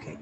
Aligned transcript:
Okay. 0.00 0.16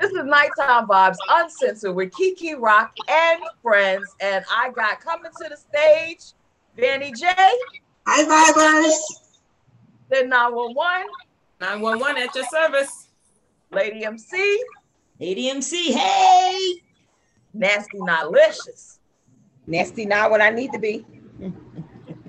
This 0.00 0.10
is 0.10 0.24
Nighttime 0.24 0.86
Vybez 0.86 1.16
Uncensored 1.28 1.94
with 1.94 2.10
Keke 2.12 2.58
Rock 2.58 2.94
and 3.08 3.42
friends. 3.62 4.08
And 4.20 4.42
I 4.50 4.70
got 4.70 5.00
coming 5.00 5.30
to 5.42 5.48
the 5.50 5.56
stage, 5.56 6.32
Danny 6.76 7.12
J. 7.12 7.26
Hi, 8.06 8.24
Vibers. 8.24 8.96
Then 10.08 10.30
911. 10.30 11.08
911 11.60 12.22
at 12.22 12.34
your 12.34 12.44
service. 12.46 13.08
Lady 13.70 14.04
MC. 14.06 14.64
Lady 15.20 15.50
MC, 15.50 15.92
hey. 15.92 16.74
Nasty 17.52 17.98
Notlicious. 17.98 18.98
Nasty 19.66 20.06
not 20.06 20.30
what 20.30 20.40
I 20.40 20.48
need 20.48 20.72
to 20.72 20.78
be. 20.78 21.04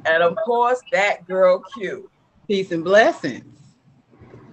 And 0.06 0.22
of 0.22 0.36
course, 0.46 0.82
that 0.92 1.26
girl 1.28 1.64
Q. 1.74 2.10
Peace 2.48 2.74
and 2.74 2.84
blessings. 2.84 3.46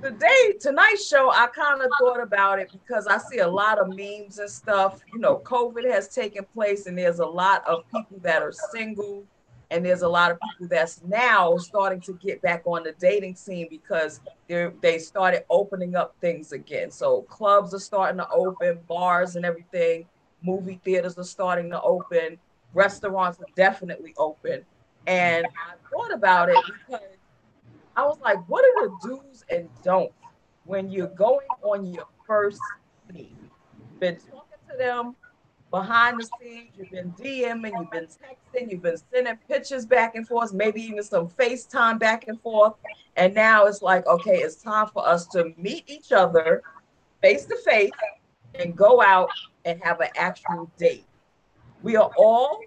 Today, 0.02 0.54
tonight's 0.58 1.06
show, 1.06 1.30
I 1.30 1.46
kind 1.48 1.82
of 1.82 1.90
thought 1.98 2.22
about 2.22 2.58
it 2.58 2.72
because 2.72 3.06
I 3.06 3.18
see 3.18 3.38
a 3.38 3.48
lot 3.48 3.78
of 3.78 3.88
memes 3.88 4.38
and 4.38 4.48
stuff. 4.48 5.00
You 5.12 5.18
know, 5.18 5.42
COVID 5.44 5.90
has 5.90 6.08
taken 6.08 6.46
place, 6.54 6.86
and 6.86 6.96
there's 6.96 7.18
a 7.18 7.26
lot 7.26 7.66
of 7.68 7.84
people 7.94 8.18
that 8.22 8.42
are 8.42 8.52
single, 8.52 9.24
and 9.70 9.84
there's 9.84 10.00
a 10.00 10.08
lot 10.08 10.30
of 10.30 10.38
people 10.40 10.68
that's 10.68 11.02
now 11.04 11.58
starting 11.58 12.00
to 12.00 12.14
get 12.14 12.40
back 12.40 12.62
on 12.64 12.82
the 12.82 12.92
dating 12.98 13.34
scene 13.34 13.66
because 13.68 14.20
they 14.48 14.70
they 14.80 14.98
started 14.98 15.44
opening 15.50 15.94
up 15.94 16.14
things 16.22 16.52
again. 16.52 16.90
So 16.90 17.22
clubs 17.22 17.74
are 17.74 17.78
starting 17.78 18.18
to 18.18 18.28
open, 18.30 18.78
bars 18.88 19.36
and 19.36 19.44
everything, 19.44 20.06
movie 20.42 20.80
theaters 20.82 21.18
are 21.18 21.24
starting 21.24 21.70
to 21.70 21.82
open, 21.82 22.38
restaurants 22.72 23.38
are 23.38 23.52
definitely 23.54 24.14
open. 24.16 24.64
And 25.06 25.46
I 25.46 25.74
thought 25.90 26.12
about 26.12 26.48
it 26.48 26.58
because 26.66 27.00
I 28.00 28.02
was 28.04 28.18
like, 28.22 28.38
what 28.48 28.64
are 28.64 28.88
the 28.88 29.08
do's 29.08 29.44
and 29.50 29.68
don'ts 29.82 30.14
when 30.64 30.90
you're 30.90 31.08
going 31.08 31.46
on 31.62 31.84
your 31.84 32.06
first 32.26 32.60
date? 33.12 33.36
Been 33.98 34.16
talking 34.16 34.58
to 34.70 34.76
them 34.78 35.14
behind 35.70 36.18
the 36.18 36.26
scenes, 36.40 36.70
you've 36.78 36.90
been 36.90 37.12
DMing, 37.12 37.72
you've 37.78 37.90
been 37.90 38.06
texting, 38.06 38.70
you've 38.70 38.80
been 38.80 38.96
sending 39.12 39.36
pictures 39.46 39.84
back 39.84 40.14
and 40.14 40.26
forth, 40.26 40.54
maybe 40.54 40.80
even 40.80 41.02
some 41.02 41.28
FaceTime 41.28 41.98
back 41.98 42.26
and 42.26 42.40
forth. 42.40 42.72
And 43.16 43.34
now 43.34 43.66
it's 43.66 43.82
like, 43.82 44.06
okay, 44.06 44.38
it's 44.38 44.56
time 44.56 44.86
for 44.86 45.06
us 45.06 45.26
to 45.28 45.52
meet 45.58 45.84
each 45.86 46.10
other 46.10 46.62
face 47.20 47.44
to 47.44 47.56
face 47.56 47.90
and 48.54 48.74
go 48.74 49.02
out 49.02 49.28
and 49.66 49.78
have 49.84 50.00
an 50.00 50.08
actual 50.16 50.70
date. 50.78 51.04
We 51.82 51.96
are 51.96 52.10
all, 52.16 52.60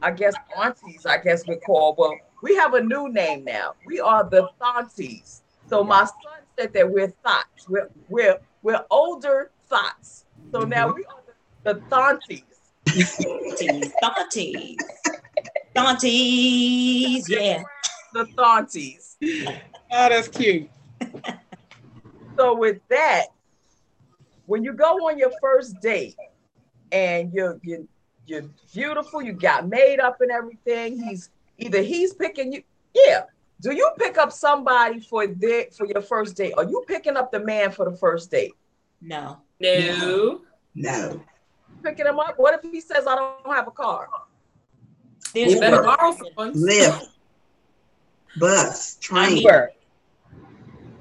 I 0.00 0.12
guess, 0.12 0.34
aunties, 0.56 1.06
I 1.06 1.18
guess 1.18 1.44
we 1.48 1.56
call, 1.56 1.96
well, 1.98 2.16
we 2.44 2.54
have 2.56 2.74
a 2.74 2.80
new 2.82 3.08
name 3.08 3.42
now. 3.42 3.72
We 3.86 4.00
are 4.00 4.28
the 4.28 4.50
Thonties. 4.60 5.40
So 5.70 5.82
my 5.82 6.04
son 6.04 6.42
said 6.58 6.74
that 6.74 6.90
we're 6.90 7.08
thoughts. 7.08 7.66
We're 7.70 7.88
we're 8.10 8.38
we're 8.62 8.84
older 8.90 9.50
thoughts. 9.66 10.26
So 10.52 10.60
mm-hmm. 10.60 10.68
now 10.68 10.92
we 10.92 11.06
are 11.06 11.22
the, 11.64 11.72
the 11.72 11.80
Thonties. 11.88 12.44
Thonties, 12.86 13.92
Thonties. 14.02 14.76
Thonties, 15.74 17.24
yeah. 17.28 17.62
The 18.12 18.24
Thonties. 18.36 19.16
Oh, 19.24 19.56
ah, 19.90 20.08
that's 20.10 20.28
cute. 20.28 20.68
So 22.36 22.56
with 22.56 22.80
that, 22.88 23.26
when 24.46 24.64
you 24.64 24.72
go 24.72 25.08
on 25.08 25.18
your 25.18 25.30
first 25.40 25.80
date 25.80 26.16
and 26.90 27.32
you're 27.32 27.60
you're, 27.62 27.84
you're 28.26 28.50
beautiful, 28.74 29.22
you 29.22 29.34
got 29.34 29.68
made 29.68 30.00
up 30.00 30.20
and 30.20 30.32
everything, 30.32 31.00
he's 31.00 31.30
either 31.58 31.82
he's 31.82 32.14
picking 32.14 32.52
you, 32.52 32.62
yeah. 32.94 33.22
Do 33.60 33.72
you 33.74 33.90
pick 33.98 34.18
up 34.18 34.32
somebody 34.32 35.00
for 35.00 35.26
their 35.26 35.66
for 35.76 35.86
your 35.86 36.02
first 36.02 36.36
date? 36.36 36.52
Are 36.56 36.64
you 36.64 36.84
picking 36.86 37.16
up 37.16 37.30
the 37.32 37.40
man 37.40 37.70
for 37.70 37.88
the 37.88 37.96
first 37.96 38.30
date? 38.30 38.52
No. 39.00 39.38
No. 39.60 40.40
No. 40.74 41.22
Picking 41.82 42.06
him 42.06 42.18
up? 42.18 42.34
What 42.36 42.54
if 42.62 42.70
he 42.70 42.80
says 42.80 43.06
I 43.06 43.14
don't 43.14 43.54
have 43.54 43.68
a 43.68 43.70
car? 43.70 44.08
There's 45.34 45.54
You 45.54 45.60
better 45.60 45.82
borrow 45.82 46.12
someone. 46.12 46.52
Lift. 46.54 47.08
Bus. 48.38 48.96
Train. 48.96 49.36
Uber. 49.38 49.70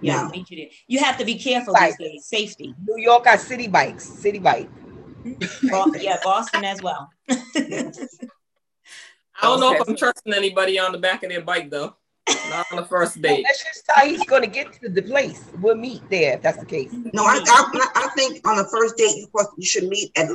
yeah, 0.01 0.23
No. 0.27 0.33
you 0.33 0.45
there. 0.57 0.67
You 0.87 0.99
have 0.99 1.17
to 1.17 1.25
be 1.25 1.35
careful 1.37 1.73
Right. 1.73 1.93
these 1.97 2.11
days. 2.11 2.25
Safety. 2.25 2.75
New 2.87 3.01
York 3.01 3.23
got 3.25 3.39
city 3.39 3.67
bikes. 3.67 4.05
City 4.05 4.39
bike. 4.39 4.69
Bo- 5.69 5.91
yeah, 5.99 6.17
Boston 6.23 6.63
as 6.65 6.81
well. 6.81 7.09
I 9.43 9.47
don't 9.47 9.59
know 9.59 9.73
if 9.73 9.87
I'm 9.87 9.95
trusting 9.95 10.33
anybody 10.33 10.79
on 10.79 10.91
the 10.91 10.97
back 10.97 11.23
of 11.23 11.29
their 11.29 11.41
bike 11.41 11.69
though. 11.69 11.95
Not 12.49 12.65
on 12.71 12.77
the 12.77 12.85
first 12.85 13.21
date. 13.21 13.43
That's 13.45 13.63
just 13.63 13.83
how 13.89 14.05
he's 14.05 14.23
gonna 14.25 14.47
get 14.47 14.71
to 14.81 14.89
the 14.89 15.01
place. 15.01 15.49
We'll 15.59 15.75
meet 15.75 16.01
there 16.09 16.35
if 16.35 16.41
that's 16.41 16.59
the 16.59 16.65
case. 16.65 16.91
No, 17.13 17.23
I, 17.25 17.41
I, 17.45 17.87
I 17.95 18.07
think 18.15 18.47
on 18.47 18.55
the 18.57 18.65
first 18.65 18.95
date 18.97 19.15
you 19.17 19.23
supposed 19.23 19.49
you 19.57 19.65
should 19.65 19.87
meet 19.89 20.11
at, 20.17 20.29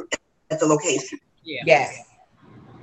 at 0.51 0.61
the 0.61 0.67
location. 0.67 1.19
Yeah. 1.43 1.63
Yes. 1.65 2.05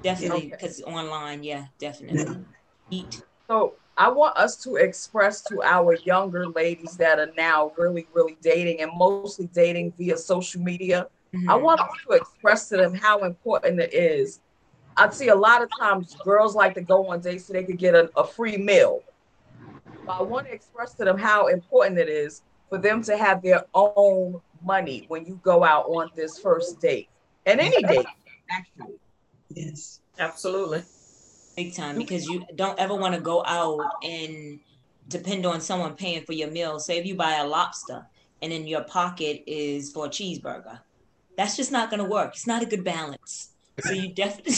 Definitely, 0.01 0.37
Okay. 0.37 0.49
because 0.49 0.81
online, 0.83 1.43
yeah, 1.43 1.65
definitely. 1.79 2.43
Eat. 2.91 3.23
So 3.47 3.73
I 3.97 4.09
want 4.09 4.35
us 4.37 4.55
to 4.63 4.75
express 4.75 5.41
to 5.43 5.63
our 5.63 5.95
younger 6.03 6.47
ladies 6.47 6.97
that 6.97 7.19
are 7.19 7.31
now 7.37 7.71
really, 7.77 8.07
really 8.13 8.37
dating 8.41 8.81
and 8.81 8.91
mostly 8.95 9.47
dating 9.47 9.93
via 9.97 10.17
social 10.17 10.61
media. 10.61 11.07
Mhm. 11.33 11.49
I 11.49 11.55
want 11.55 11.79
us 11.81 11.89
to 12.07 12.13
express 12.13 12.69
to 12.69 12.77
them 12.77 12.93
how 12.93 13.23
important 13.23 13.79
it 13.79 13.93
is. 13.93 14.41
I 14.97 15.09
see 15.09 15.27
a 15.27 15.35
lot 15.35 15.61
of 15.61 15.69
times 15.79 16.15
girls 16.23 16.55
like 16.55 16.73
to 16.75 16.81
go 16.81 17.07
on 17.07 17.19
dates 17.19 17.45
so 17.45 17.53
they 17.53 17.63
could 17.63 17.77
get 17.77 17.95
a, 17.95 18.09
a 18.15 18.25
free 18.25 18.57
meal. 18.57 19.01
But 20.05 20.19
I 20.19 20.21
want 20.23 20.47
to 20.47 20.53
express 20.53 20.93
to 20.95 21.05
them 21.05 21.17
how 21.17 21.47
important 21.47 21.99
it 21.99 22.09
is 22.09 22.41
for 22.69 22.77
them 22.77 23.01
to 23.03 23.17
have 23.17 23.41
their 23.41 23.65
own 23.73 24.41
money 24.63 25.05
when 25.07 25.25
you 25.25 25.39
go 25.43 25.63
out 25.63 25.85
on 25.85 26.09
this 26.15 26.39
first 26.39 26.79
date 26.79 27.09
and 27.45 27.59
any 27.59 27.81
date, 27.83 28.05
actually. 28.49 28.95
Yes. 29.49 29.99
Absolutely. 30.17 30.83
big 31.57 31.73
time 31.73 31.97
because 31.97 32.25
you 32.25 32.45
don't 32.55 32.79
ever 32.79 32.95
want 32.95 33.13
to 33.15 33.21
go 33.21 33.43
out 33.45 33.81
and 34.03 34.59
depend 35.07 35.45
on 35.45 35.61
someone 35.61 35.93
paying 35.95 36.23
for 36.23 36.33
your 36.33 36.49
meal. 36.49 36.79
Say 36.79 36.97
if 36.97 37.05
you 37.05 37.15
buy 37.15 37.35
a 37.35 37.45
lobster 37.45 38.05
and 38.41 38.53
in 38.53 38.67
your 38.67 38.83
pocket 38.83 39.43
is 39.45 39.91
for 39.91 40.05
a 40.05 40.09
cheeseburger, 40.09 40.79
that's 41.37 41.57
just 41.57 41.71
not 41.71 41.89
going 41.89 42.01
to 42.01 42.09
work. 42.09 42.31
It's 42.33 42.47
not 42.47 42.63
a 42.63 42.65
good 42.65 42.83
balance. 42.83 43.51
So 43.79 43.93
you 43.93 44.13
definitely 44.13 44.53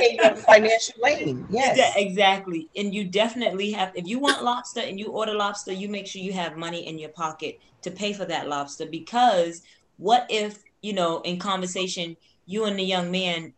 in 0.00 0.36
financial 0.36 0.94
lane. 1.02 1.46
Yes. 1.50 1.76
Yeah, 1.76 1.92
exactly. 1.96 2.68
And 2.76 2.94
you 2.94 3.04
definitely 3.04 3.70
have 3.72 3.92
if 3.94 4.06
you 4.06 4.18
want 4.18 4.42
lobster 4.42 4.80
and 4.80 4.98
you 4.98 5.06
order 5.08 5.34
lobster, 5.34 5.72
you 5.72 5.88
make 5.88 6.06
sure 6.06 6.22
you 6.22 6.32
have 6.32 6.56
money 6.56 6.86
in 6.86 6.98
your 6.98 7.10
pocket 7.10 7.58
to 7.82 7.90
pay 7.90 8.12
for 8.12 8.24
that 8.24 8.48
lobster 8.48 8.86
because 8.90 9.62
what 9.96 10.26
if, 10.28 10.58
you 10.82 10.92
know, 10.92 11.20
in 11.20 11.38
conversation 11.38 12.16
you 12.46 12.64
and 12.64 12.78
the 12.78 12.84
young 12.84 13.10
man 13.10 13.52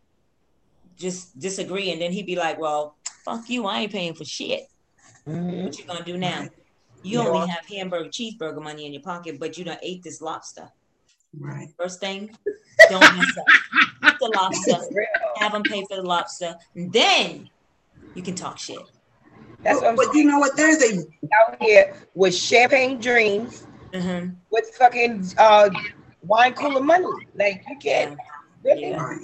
just 0.97 1.37
disagree 1.39 1.91
and 1.91 2.01
then 2.01 2.11
he'd 2.11 2.25
be 2.25 2.35
like, 2.35 2.59
"Well, 2.59 2.97
fuck 3.23 3.49
you. 3.49 3.65
I 3.65 3.81
ain't 3.81 3.91
paying 3.91 4.13
for 4.13 4.25
shit." 4.25 4.63
Mhm. 5.27 5.63
What 5.63 5.77
you 5.77 5.85
to 5.85 6.03
do 6.03 6.17
now? 6.17 6.47
You 7.03 7.19
Yeah. 7.19 7.27
only 7.27 7.47
have 7.47 7.65
hamburger 7.67 8.09
cheeseburger 8.09 8.61
money 8.61 8.85
in 8.85 8.93
your 8.93 9.01
pocket, 9.01 9.39
but 9.39 9.57
you 9.57 9.63
don't 9.63 9.79
ate 9.81 10.03
this 10.03 10.21
lobster. 10.21 10.69
Right. 11.37 11.69
First 11.77 11.99
thing, 11.99 12.35
don't 12.89 13.15
mess 13.15 13.37
up. 13.37 13.45
Eat 14.07 14.13
the 14.19 14.27
lobster, 14.27 14.77
have 15.37 15.51
them 15.51 15.63
pay 15.63 15.83
for 15.87 15.95
the 15.97 16.03
lobster, 16.03 16.55
and 16.75 16.91
then 16.91 17.49
you 18.15 18.21
can 18.23 18.35
talk 18.35 18.57
shit. 18.57 18.79
That's 19.63 19.81
what 19.81 19.89
I'm 19.89 19.95
but 19.95 20.13
you 20.13 20.23
know 20.25 20.39
what? 20.39 20.55
There's 20.55 20.81
a 20.81 20.97
Out 21.41 21.61
here 21.61 21.93
with 22.15 22.35
champagne 22.35 22.99
dreams, 22.99 23.65
hmm 23.93 24.29
with 24.51 24.69
fucking 24.75 25.25
uh 25.37 25.69
wine 26.23 26.53
cooler 26.53 26.81
money. 26.81 27.05
Like 27.35 27.63
you 27.69 27.77
can't 27.77 28.17
really. 28.63 28.81
Yeah. 28.81 29.17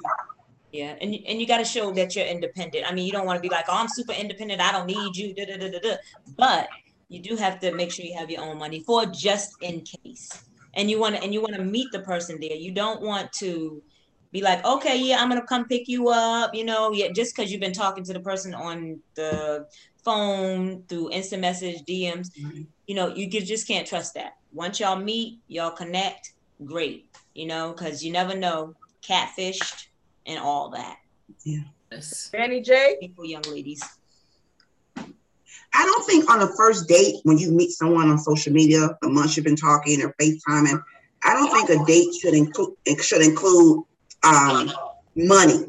Yeah, 0.72 0.96
and 1.00 1.16
you- 1.16 1.24
and 1.26 1.40
you 1.40 1.48
got 1.48 1.60
to 1.60 1.64
show 1.66 1.92
that 1.94 2.18
you're 2.18 2.26
independent. 2.26 2.86
I 2.86 2.94
mean, 2.94 3.06
you 3.06 3.12
don't 3.14 3.26
want 3.26 3.38
to 3.38 3.42
be 3.42 3.48
like, 3.48 3.66
"Oh, 3.70 3.78
I'm 3.78 3.88
super 3.88 4.12
independent. 4.12 4.60
I 4.60 4.74
don't 4.74 4.88
need 4.88 5.16
you." 5.16 5.34
Da, 5.34 5.46
da, 5.46 5.56
da, 5.58 5.70
da, 5.72 5.80
da. 5.80 5.96
But 6.38 6.68
you 7.08 7.22
do 7.22 7.38
have 7.38 7.60
to 7.62 7.72
make 7.72 7.92
sure 7.92 8.04
you 8.04 8.14
have 8.18 8.30
your 8.30 8.42
own 8.42 8.58
money 8.58 8.84
for 8.86 9.06
just 9.06 9.56
in 9.62 9.86
case. 10.04 10.45
And 10.76 10.90
you 10.90 11.00
want 11.00 11.16
to 11.16 11.24
and 11.24 11.34
you 11.34 11.42
want 11.42 11.56
to 11.56 11.64
meet 11.64 11.92
the 11.92 12.00
person 12.00 12.38
there. 12.40 12.56
You 12.56 12.72
don't 12.72 13.02
want 13.02 13.32
to 13.34 13.82
be 14.32 14.42
like, 14.42 14.64
"Okay, 14.66 14.98
yeah, 14.98 15.22
I'm 15.22 15.30
gonna 15.30 15.46
come 15.46 15.66
pick 15.68 15.88
you 15.88 16.10
up." 16.10 16.54
You 16.54 16.66
know, 16.66 16.92
yeah, 16.92 17.12
just 17.12 17.36
because 17.36 17.52
you've 17.52 17.62
been 17.62 17.74
talking 17.74 18.04
to 18.04 18.14
the 18.14 18.20
person 18.20 18.54
on 18.54 19.00
the 19.16 19.68
phone 20.04 20.84
through 20.88 21.12
instant 21.12 21.42
message, 21.42 21.84
DMs. 21.84 22.30
Right. 22.38 22.54
Mm-hmm. 22.54 22.62
You 22.88 22.96
know, 22.96 23.16
you 23.16 23.30
just 23.30 23.68
can't 23.68 23.88
trust 23.88 24.14
that. 24.14 24.36
Once 24.54 24.80
y'all 24.80 24.98
meet, 24.98 25.40
y'all 25.48 25.72
connect. 25.72 26.34
Great, 26.64 27.10
you 27.34 27.48
know, 27.48 27.74
because 27.74 28.04
you 28.04 28.12
never 28.12 28.36
know 28.36 28.74
catfished 29.02 29.88
and 30.26 30.40
all 30.40 30.70
that. 30.70 30.98
Yes. 31.44 32.30
Danny 32.32 32.62
J, 32.62 32.98
People, 33.00 33.26
young 33.26 33.44
ladies. 33.44 33.84
I 35.76 35.84
don't 35.84 36.06
think 36.06 36.30
on 36.30 36.40
the 36.40 36.48
first 36.56 36.88
date 36.88 37.18
when 37.24 37.38
you 37.38 37.52
meet 37.52 37.72
someone 37.72 38.10
on 38.10 38.18
social 38.18 38.54
media, 38.54 38.98
the 39.02 39.10
months 39.10 39.36
you've 39.36 39.46
been 39.46 39.58
talking 39.58 40.02
or 40.02 40.16
FaceTiming, 40.22 40.82
I 41.24 41.34
don't 41.34 41.52
think 41.52 41.70
a 41.70 41.86
date 41.86 42.14
should 42.16 42.34
include 42.34 42.76
should 43.02 43.22
include 43.22 43.84
um, 44.24 44.72
money 45.16 45.66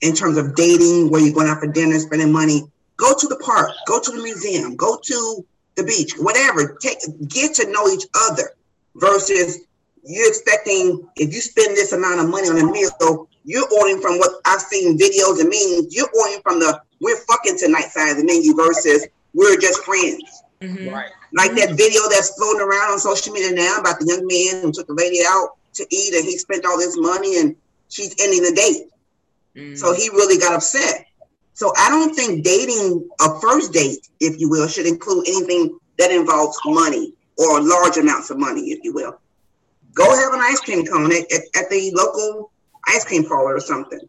in 0.00 0.14
terms 0.14 0.38
of 0.38 0.54
dating, 0.54 1.10
where 1.10 1.20
you're 1.20 1.34
going 1.34 1.48
out 1.48 1.60
for 1.60 1.66
dinner, 1.66 1.98
spending 1.98 2.32
money. 2.32 2.62
Go 2.96 3.14
to 3.14 3.26
the 3.26 3.36
park, 3.36 3.70
go 3.86 4.00
to 4.00 4.10
the 4.10 4.22
museum, 4.22 4.74
go 4.74 4.98
to 5.02 5.46
the 5.74 5.84
beach, 5.84 6.14
whatever. 6.18 6.78
Take 6.80 6.98
get 7.28 7.54
to 7.56 7.70
know 7.70 7.88
each 7.88 8.06
other 8.14 8.54
versus 8.96 9.58
you're 10.04 10.28
expecting 10.28 11.06
if 11.16 11.32
you 11.34 11.40
spend 11.40 11.76
this 11.76 11.92
amount 11.92 12.20
of 12.20 12.28
money 12.28 12.48
on 12.48 12.58
a 12.58 12.64
meal, 12.64 13.28
you're 13.44 13.68
ordering 13.70 14.00
from 14.00 14.18
what 14.18 14.40
I've 14.46 14.62
seen 14.62 14.96
videos 14.96 15.40
and 15.40 15.48
means. 15.48 15.94
You're 15.94 16.10
ordering 16.18 16.40
from 16.42 16.58
the 16.58 16.80
we're 17.00 17.18
fucking 17.24 17.58
tonight 17.58 17.90
side 17.90 18.12
of 18.12 18.16
the 18.16 18.24
menu 18.24 18.54
versus 18.54 19.06
we're 19.34 19.56
just 19.58 19.82
friends. 19.84 20.42
Mhm. 20.60 20.92
Right. 20.92 21.10
Like 21.34 21.54
that 21.56 21.76
video 21.76 22.02
that's 22.10 22.30
floating 22.34 22.60
around 22.62 22.92
on 22.92 22.98
social 22.98 23.32
media 23.32 23.52
now 23.52 23.78
about 23.78 23.98
the 23.98 24.06
young 24.06 24.26
man 24.26 24.62
who 24.62 24.72
took 24.72 24.86
the 24.86 24.94
lady 24.94 25.20
out 25.26 25.56
to 25.74 25.86
eat 25.90 26.14
and 26.14 26.24
he 26.24 26.38
spent 26.38 26.64
all 26.64 26.78
this 26.78 26.96
money 26.96 27.38
and 27.38 27.56
she's 27.88 28.14
ending 28.20 28.42
the 28.42 28.52
date. 28.52 28.88
Mhm. 29.56 29.78
So 29.78 29.92
he 29.92 30.08
really 30.10 30.38
got 30.38 30.54
upset. 30.54 31.06
So 31.54 31.72
I 31.76 31.90
don't 31.90 32.14
think 32.14 32.44
dating 32.44 33.08
a 33.20 33.40
first 33.40 33.72
date, 33.72 34.08
if 34.20 34.38
you 34.38 34.48
will, 34.48 34.68
should 34.68 34.86
include 34.86 35.26
anything 35.28 35.78
that 35.98 36.10
involves 36.10 36.58
money 36.64 37.14
or 37.36 37.60
large 37.60 37.96
amounts 37.96 38.30
of 38.30 38.38
money, 38.38 38.72
if 38.72 38.80
you 38.82 38.92
will. 38.92 39.18
Go 39.94 40.04
have 40.16 40.32
an 40.32 40.40
ice 40.40 40.60
cream 40.60 40.86
cone 40.86 41.12
at, 41.12 41.30
at, 41.32 41.42
at 41.54 41.70
the 41.70 41.90
local 41.94 42.50
ice 42.88 43.04
cream 43.04 43.24
parlor 43.24 43.54
or 43.54 43.60
something. 43.60 44.00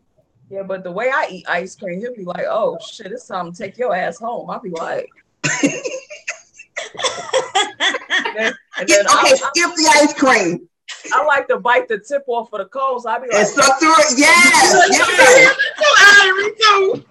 Yeah, 0.49 0.63
but 0.63 0.83
the 0.83 0.91
way 0.91 1.09
I 1.09 1.27
eat 1.29 1.45
ice 1.47 1.75
cream, 1.75 1.99
he'll 1.99 2.15
be 2.15 2.25
like, 2.25 2.45
"Oh 2.47 2.77
shit, 2.85 3.11
it's 3.11 3.27
time 3.27 3.51
to 3.51 3.57
take 3.57 3.77
your 3.77 3.95
ass 3.95 4.19
home." 4.19 4.49
I'll 4.49 4.59
be 4.59 4.69
like, 4.69 5.09
and 5.61 5.71
then, 8.35 8.53
and 8.77 8.87
Get, 8.87 8.97
then 8.97 9.05
I, 9.09 9.21
okay, 9.25 9.35
skip 9.35 9.75
the 9.75 9.91
ice 10.01 10.13
cream 10.13 10.67
I, 11.13 11.21
I 11.21 11.25
like 11.25 11.47
to 11.47 11.59
bite 11.59 11.87
the 11.87 11.99
tip 11.99 12.23
off 12.27 12.51
of 12.53 12.59
the 12.59 12.65
coals. 12.65 13.05
I'll 13.05 13.19
be 13.19 13.25
and 13.25 13.33
like, 13.33 13.47
suck 13.47 13.79
through 13.79 13.93
it. 13.97 14.17
Yes, 14.17 14.73
yes. 14.91 15.55
Irie 15.99 16.57
too. 16.61 17.05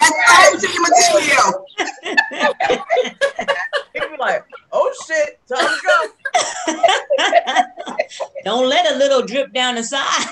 That's 0.00 0.14
ice 0.28 0.62
material. 0.88 1.64
he'll 3.92 4.10
be 4.10 4.16
like, 4.18 4.44
"Oh 4.72 4.92
shit, 5.06 5.40
time 5.48 5.66
to 5.66 5.78
go." 5.86 6.74
Don't 8.44 8.68
let 8.68 8.92
a 8.92 8.96
little 8.96 9.22
drip 9.22 9.52
down 9.52 9.74
the 9.74 9.82
side. 9.82 10.26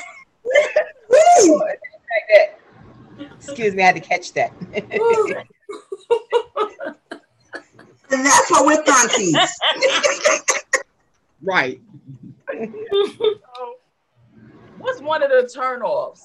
Woo. 2.06 2.14
Like 2.14 2.29
that. 3.19 3.32
Excuse 3.37 3.75
me, 3.75 3.82
I 3.82 3.87
had 3.87 3.94
to 3.97 4.00
catch 4.00 4.32
that. 4.35 4.53
And 8.08 8.25
that's 8.25 8.49
what 8.50 8.64
we're 8.67 8.85
aunties. 8.94 9.37
Right. 11.43 11.81
So, 12.50 13.75
what's 14.79 15.03
one 15.03 15.23
of 15.23 15.29
the 15.31 15.43
turnoffs 15.55 16.23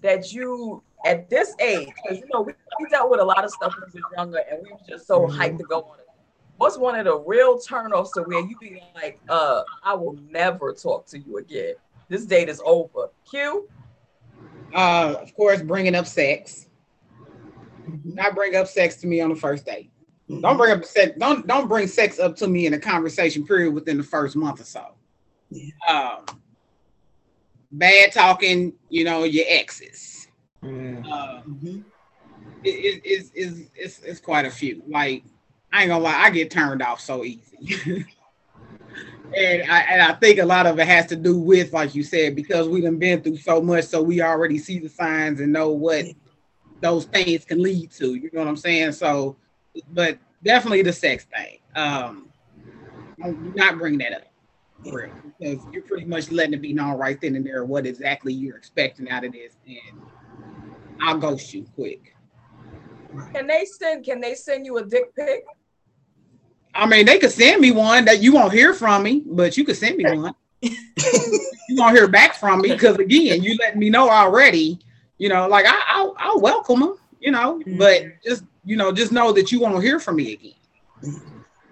that 0.00 0.32
you 0.32 0.82
at 1.04 1.28
this 1.28 1.54
age? 1.60 1.90
Because 2.02 2.18
you 2.18 2.24
know 2.32 2.40
we, 2.40 2.54
we 2.80 2.88
dealt 2.88 3.10
with 3.10 3.20
a 3.20 3.24
lot 3.24 3.44
of 3.44 3.50
stuff 3.50 3.74
when 3.78 3.90
we 3.92 4.00
were 4.00 4.08
younger, 4.16 4.38
and 4.50 4.62
we 4.62 4.72
were 4.72 4.78
just 4.88 5.06
so 5.06 5.26
hyped 5.26 5.58
to 5.58 5.64
go 5.64 5.82
on 5.82 5.98
it. 5.98 6.06
What's 6.56 6.78
one 6.78 6.98
of 6.98 7.04
the 7.04 7.18
real 7.18 7.58
turnoffs 7.58 8.14
to 8.14 8.22
where 8.22 8.40
you 8.40 8.56
be 8.58 8.80
like, 8.94 9.20
uh, 9.28 9.62
I 9.84 9.92
will 9.94 10.16
never 10.30 10.72
talk 10.72 11.04
to 11.08 11.18
you 11.18 11.36
again. 11.36 11.74
This 12.08 12.24
date 12.24 12.48
is 12.48 12.62
over. 12.64 13.10
Q. 13.30 13.68
Uh, 14.74 15.16
of 15.20 15.34
course, 15.34 15.62
bringing 15.62 15.94
up 15.94 16.06
sex. 16.06 16.66
Not 18.04 18.34
bring 18.34 18.54
up 18.56 18.66
sex 18.68 18.96
to 18.96 19.06
me 19.06 19.20
on 19.20 19.30
the 19.30 19.36
first 19.36 19.66
date. 19.66 19.90
Don't 20.40 20.56
bring 20.56 20.72
up 20.72 20.84
sex. 20.84 21.12
Don't 21.18 21.46
don't 21.46 21.68
bring 21.68 21.88
sex 21.88 22.20
up 22.20 22.36
to 22.36 22.46
me 22.46 22.66
in 22.66 22.74
a 22.74 22.78
conversation 22.78 23.44
period 23.44 23.74
within 23.74 23.96
the 23.96 24.04
first 24.04 24.36
month 24.36 24.60
or 24.60 24.64
so. 24.64 24.94
Yeah. 25.50 25.72
Um, 25.88 26.24
bad 27.72 28.12
talking, 28.12 28.74
you 28.88 29.02
know, 29.04 29.24
your 29.24 29.44
exes. 29.48 30.28
Mm. 30.64 31.04
Uh, 31.10 31.42
Mhm. 31.48 31.84
it, 32.62 32.68
it, 32.68 33.02
it's, 33.04 33.30
it's, 33.34 33.70
it's, 33.74 33.98
it's 34.00 34.20
quite 34.20 34.44
a 34.46 34.50
few. 34.50 34.82
Like, 34.86 35.24
I 35.72 35.82
ain't 35.82 35.88
gonna 35.88 36.04
lie, 36.04 36.14
I 36.14 36.30
get 36.30 36.50
turned 36.50 36.82
off 36.82 37.00
so 37.00 37.24
easy. 37.24 38.06
and 39.36 39.70
I 39.70 39.80
and 39.80 40.02
I 40.02 40.12
think 40.14 40.38
a 40.38 40.44
lot 40.44 40.66
of 40.66 40.78
it 40.78 40.86
has 40.86 41.06
to 41.06 41.16
do 41.16 41.38
with, 41.38 41.72
like 41.72 41.94
you 41.94 42.02
said, 42.02 42.34
because 42.34 42.68
we 42.68 42.80
done 42.80 42.98
been 42.98 43.22
through 43.22 43.38
so 43.38 43.60
much, 43.60 43.84
so 43.84 44.02
we 44.02 44.20
already 44.20 44.58
see 44.58 44.78
the 44.78 44.88
signs 44.88 45.40
and 45.40 45.52
know 45.52 45.70
what 45.70 46.06
those 46.80 47.04
things 47.06 47.44
can 47.44 47.62
lead 47.62 47.90
to. 47.92 48.14
You 48.14 48.30
know 48.32 48.40
what 48.40 48.48
I'm 48.48 48.56
saying? 48.56 48.92
So, 48.92 49.36
but 49.92 50.18
definitely 50.42 50.82
the 50.82 50.92
sex 50.92 51.26
thing. 51.36 51.58
Um, 51.74 52.30
not 53.18 53.78
bring 53.78 53.98
that 53.98 54.12
up. 54.14 54.22
Real, 54.90 55.10
because 55.38 55.62
you're 55.72 55.82
pretty 55.82 56.06
much 56.06 56.30
letting 56.30 56.54
it 56.54 56.62
be 56.62 56.72
known 56.72 56.96
right 56.96 57.20
then 57.20 57.36
and 57.36 57.44
there 57.44 57.64
what 57.66 57.84
exactly 57.84 58.32
you're 58.32 58.56
expecting 58.56 59.10
out 59.10 59.24
of 59.24 59.32
this, 59.32 59.56
and 59.66 60.00
I'll 61.02 61.18
ghost 61.18 61.52
you 61.52 61.66
quick. 61.74 62.16
Can 63.34 63.46
they 63.46 63.66
send? 63.66 64.04
Can 64.04 64.20
they 64.20 64.34
send 64.34 64.64
you 64.64 64.78
a 64.78 64.84
dick 64.84 65.14
pic? 65.14 65.44
I 66.74 66.86
mean, 66.86 67.06
they 67.06 67.18
could 67.18 67.32
send 67.32 67.60
me 67.60 67.72
one 67.72 68.04
that 68.04 68.22
you 68.22 68.32
won't 68.32 68.52
hear 68.52 68.74
from 68.74 69.02
me, 69.02 69.22
but 69.26 69.56
you 69.56 69.64
could 69.64 69.76
send 69.76 69.96
me 69.96 70.04
one. 70.04 70.34
you 70.62 71.76
won't 71.76 71.96
hear 71.96 72.08
back 72.08 72.34
from 72.34 72.60
me 72.60 72.70
because 72.70 72.96
again, 72.96 73.42
you 73.42 73.56
let 73.58 73.76
me 73.76 73.90
know 73.90 74.08
already. 74.08 74.78
You 75.18 75.28
know, 75.28 75.48
like 75.48 75.66
I, 75.66 75.82
I'll, 75.88 76.14
I'll 76.18 76.40
welcome 76.40 76.80
them. 76.80 76.96
You 77.18 77.32
know, 77.32 77.62
but 77.76 78.02
mm-hmm. 78.02 78.08
just 78.24 78.44
you 78.64 78.76
know, 78.76 78.92
just 78.92 79.12
know 79.12 79.32
that 79.32 79.52
you 79.52 79.60
won't 79.60 79.82
hear 79.82 80.00
from 80.00 80.16
me 80.16 80.32
again. 80.32 81.20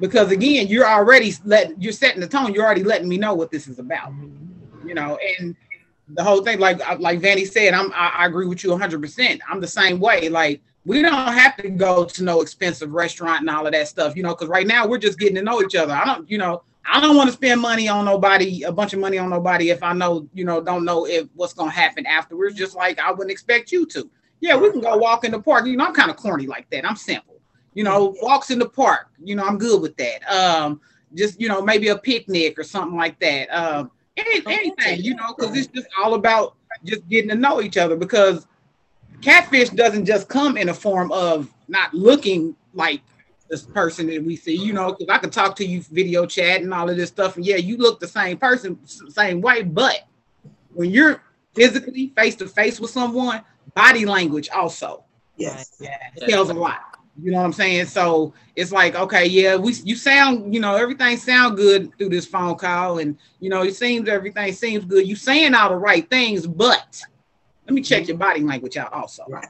Because 0.00 0.30
again, 0.30 0.68
you're 0.68 0.86
already 0.86 1.32
let 1.44 1.80
you're 1.80 1.92
setting 1.92 2.20
the 2.20 2.28
tone. 2.28 2.52
You're 2.52 2.64
already 2.64 2.84
letting 2.84 3.08
me 3.08 3.16
know 3.16 3.34
what 3.34 3.50
this 3.50 3.66
is 3.66 3.78
about. 3.78 4.12
You 4.84 4.94
know, 4.94 5.18
and 5.38 5.56
the 6.08 6.22
whole 6.22 6.42
thing, 6.42 6.58
like 6.58 6.80
like 7.00 7.20
Vanny 7.20 7.44
said, 7.44 7.74
I'm 7.74 7.92
I, 7.92 8.12
I 8.16 8.26
agree 8.26 8.46
with 8.46 8.62
you 8.62 8.70
100. 8.70 9.00
percent 9.00 9.40
I'm 9.48 9.60
the 9.60 9.66
same 9.66 10.00
way. 10.00 10.28
Like 10.28 10.60
we 10.88 11.02
don't 11.02 11.12
have 11.12 11.54
to 11.58 11.68
go 11.68 12.06
to 12.06 12.24
no 12.24 12.40
expensive 12.40 12.92
restaurant 12.92 13.40
and 13.40 13.50
all 13.50 13.66
of 13.66 13.72
that 13.74 13.88
stuff, 13.88 14.16
you 14.16 14.22
know, 14.22 14.30
because 14.30 14.48
right 14.48 14.66
now 14.66 14.86
we're 14.86 14.96
just 14.96 15.18
getting 15.18 15.34
to 15.34 15.42
know 15.42 15.60
each 15.60 15.76
other. 15.76 15.92
I 15.92 16.06
don't, 16.06 16.28
you 16.30 16.38
know, 16.38 16.62
I 16.90 16.98
don't 16.98 17.14
want 17.14 17.28
to 17.28 17.34
spend 17.34 17.60
money 17.60 17.88
on 17.88 18.06
nobody, 18.06 18.62
a 18.62 18.72
bunch 18.72 18.94
of 18.94 18.98
money 18.98 19.18
on 19.18 19.28
nobody 19.28 19.68
if 19.68 19.82
I 19.82 19.92
know, 19.92 20.26
you 20.32 20.46
know, 20.46 20.62
don't 20.62 20.86
know 20.86 21.06
if 21.06 21.28
what's 21.34 21.52
gonna 21.52 21.70
happen 21.70 22.06
afterwards. 22.06 22.56
Just 22.56 22.74
like 22.74 22.98
I 22.98 23.10
wouldn't 23.10 23.30
expect 23.30 23.70
you 23.70 23.84
to. 23.84 24.08
Yeah, 24.40 24.56
we 24.56 24.70
can 24.70 24.80
go 24.80 24.96
walk 24.96 25.24
in 25.24 25.32
the 25.32 25.42
park. 25.42 25.66
You 25.66 25.76
know, 25.76 25.84
I'm 25.84 25.92
kind 25.92 26.10
of 26.10 26.16
corny 26.16 26.46
like 26.46 26.70
that. 26.70 26.88
I'm 26.88 26.96
simple. 26.96 27.38
You 27.74 27.84
know, 27.84 28.16
walks 28.22 28.50
in 28.50 28.58
the 28.58 28.70
park. 28.70 29.08
You 29.22 29.36
know, 29.36 29.44
I'm 29.44 29.58
good 29.58 29.82
with 29.82 29.94
that. 29.98 30.26
Um, 30.32 30.80
just 31.14 31.38
you 31.38 31.48
know, 31.48 31.60
maybe 31.60 31.88
a 31.88 31.98
picnic 31.98 32.58
or 32.58 32.64
something 32.64 32.96
like 32.96 33.20
that. 33.20 33.48
Um, 33.48 33.90
any, 34.16 34.40
anything, 34.46 35.04
you 35.04 35.14
know, 35.16 35.34
because 35.36 35.54
it's 35.54 35.66
just 35.66 35.88
all 36.02 36.14
about 36.14 36.56
just 36.82 37.06
getting 37.10 37.28
to 37.28 37.36
know 37.36 37.60
each 37.60 37.76
other. 37.76 37.94
Because 37.94 38.46
catfish 39.22 39.70
doesn't 39.70 40.04
just 40.04 40.28
come 40.28 40.56
in 40.56 40.68
a 40.68 40.74
form 40.74 41.12
of 41.12 41.52
not 41.68 41.92
looking 41.94 42.54
like 42.74 43.00
this 43.50 43.64
person 43.64 44.06
that 44.08 44.22
we 44.22 44.36
see, 44.36 44.54
you 44.56 44.72
know, 44.72 44.92
because 44.92 45.08
I 45.08 45.18
could 45.18 45.32
talk 45.32 45.56
to 45.56 45.64
you 45.64 45.80
video 45.82 46.26
chat 46.26 46.60
and 46.62 46.72
all 46.72 46.88
of 46.88 46.96
this 46.96 47.08
stuff, 47.08 47.36
and 47.36 47.44
yeah, 47.46 47.56
you 47.56 47.76
look 47.76 47.98
the 48.00 48.06
same 48.08 48.36
person, 48.36 48.78
same 48.86 49.40
way, 49.40 49.62
but 49.62 50.06
when 50.74 50.90
you're 50.90 51.22
physically 51.54 52.12
face 52.16 52.36
to 52.36 52.46
face 52.46 52.78
with 52.78 52.90
someone, 52.90 53.42
body 53.74 54.04
language 54.04 54.48
also 54.50 55.04
Yes. 55.36 55.72
Yeah. 55.80 55.96
tells 56.28 56.50
a 56.50 56.54
lot. 56.54 56.80
You 57.20 57.32
know 57.32 57.38
what 57.38 57.46
I'm 57.46 57.52
saying? 57.52 57.86
So 57.86 58.32
it's 58.54 58.70
like, 58.70 58.94
okay, 58.94 59.26
yeah, 59.26 59.56
we 59.56 59.72
you 59.72 59.96
sound, 59.96 60.54
you 60.54 60.60
know, 60.60 60.76
everything 60.76 61.16
sound 61.16 61.56
good 61.56 61.96
through 61.98 62.10
this 62.10 62.26
phone 62.26 62.56
call, 62.56 62.98
and 62.98 63.16
you 63.40 63.50
know, 63.50 63.62
it 63.62 63.74
seems 63.74 64.08
everything 64.08 64.52
seems 64.52 64.84
good. 64.84 65.06
You 65.06 65.16
saying 65.16 65.54
all 65.54 65.70
the 65.70 65.76
right 65.76 66.08
things, 66.08 66.46
but 66.46 67.02
let 67.68 67.74
me 67.74 67.82
check 67.82 68.08
your 68.08 68.16
body 68.16 68.40
language 68.40 68.78
out 68.78 68.92
also. 68.94 69.24
Right. 69.28 69.46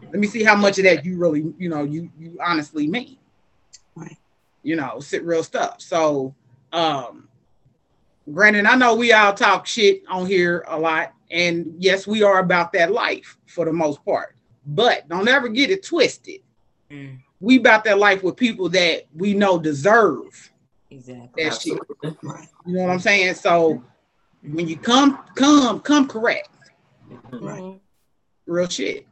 Let 0.00 0.14
me 0.20 0.28
see 0.28 0.44
how 0.44 0.54
much 0.54 0.78
of 0.78 0.84
that 0.84 1.04
you 1.04 1.18
really, 1.18 1.52
you 1.58 1.68
know, 1.68 1.82
you 1.82 2.08
you 2.16 2.38
honestly 2.42 2.86
mean. 2.86 3.18
Right. 3.96 4.16
You 4.62 4.76
know, 4.76 5.00
sit 5.00 5.24
real 5.24 5.42
stuff. 5.42 5.80
So 5.80 6.36
um 6.72 7.28
granted, 8.32 8.64
I 8.66 8.76
know 8.76 8.94
we 8.94 9.12
all 9.12 9.34
talk 9.34 9.66
shit 9.66 10.02
on 10.08 10.26
here 10.26 10.64
a 10.68 10.78
lot, 10.78 11.12
and 11.32 11.74
yes, 11.78 12.06
we 12.06 12.22
are 12.22 12.38
about 12.38 12.72
that 12.74 12.92
life 12.92 13.36
for 13.46 13.64
the 13.64 13.72
most 13.72 14.04
part. 14.04 14.36
But 14.64 15.08
don't 15.08 15.26
ever 15.26 15.48
get 15.48 15.70
it 15.70 15.82
twisted. 15.82 16.42
Mm, 16.92 17.18
We 17.40 17.58
about 17.58 17.82
that 17.84 17.98
life 17.98 18.22
with 18.22 18.36
people 18.36 18.68
that 18.68 19.02
we 19.16 19.34
know 19.34 19.58
deserve 19.58 20.52
exactly. 20.90 21.42
that 21.42 21.60
shit. 21.60 21.78
Absolutely. 22.04 22.16
Right. 22.22 22.48
You 22.66 22.74
know 22.74 22.82
what 22.82 22.90
I'm 22.92 23.00
saying? 23.00 23.34
So 23.34 23.82
when 24.42 24.68
you 24.68 24.76
come, 24.76 25.18
come, 25.34 25.80
come 25.80 26.06
correct. 26.06 26.50
Right. 27.32 27.60
Mhm. 27.62 27.80
Real 28.46 28.68
shit. 28.68 29.06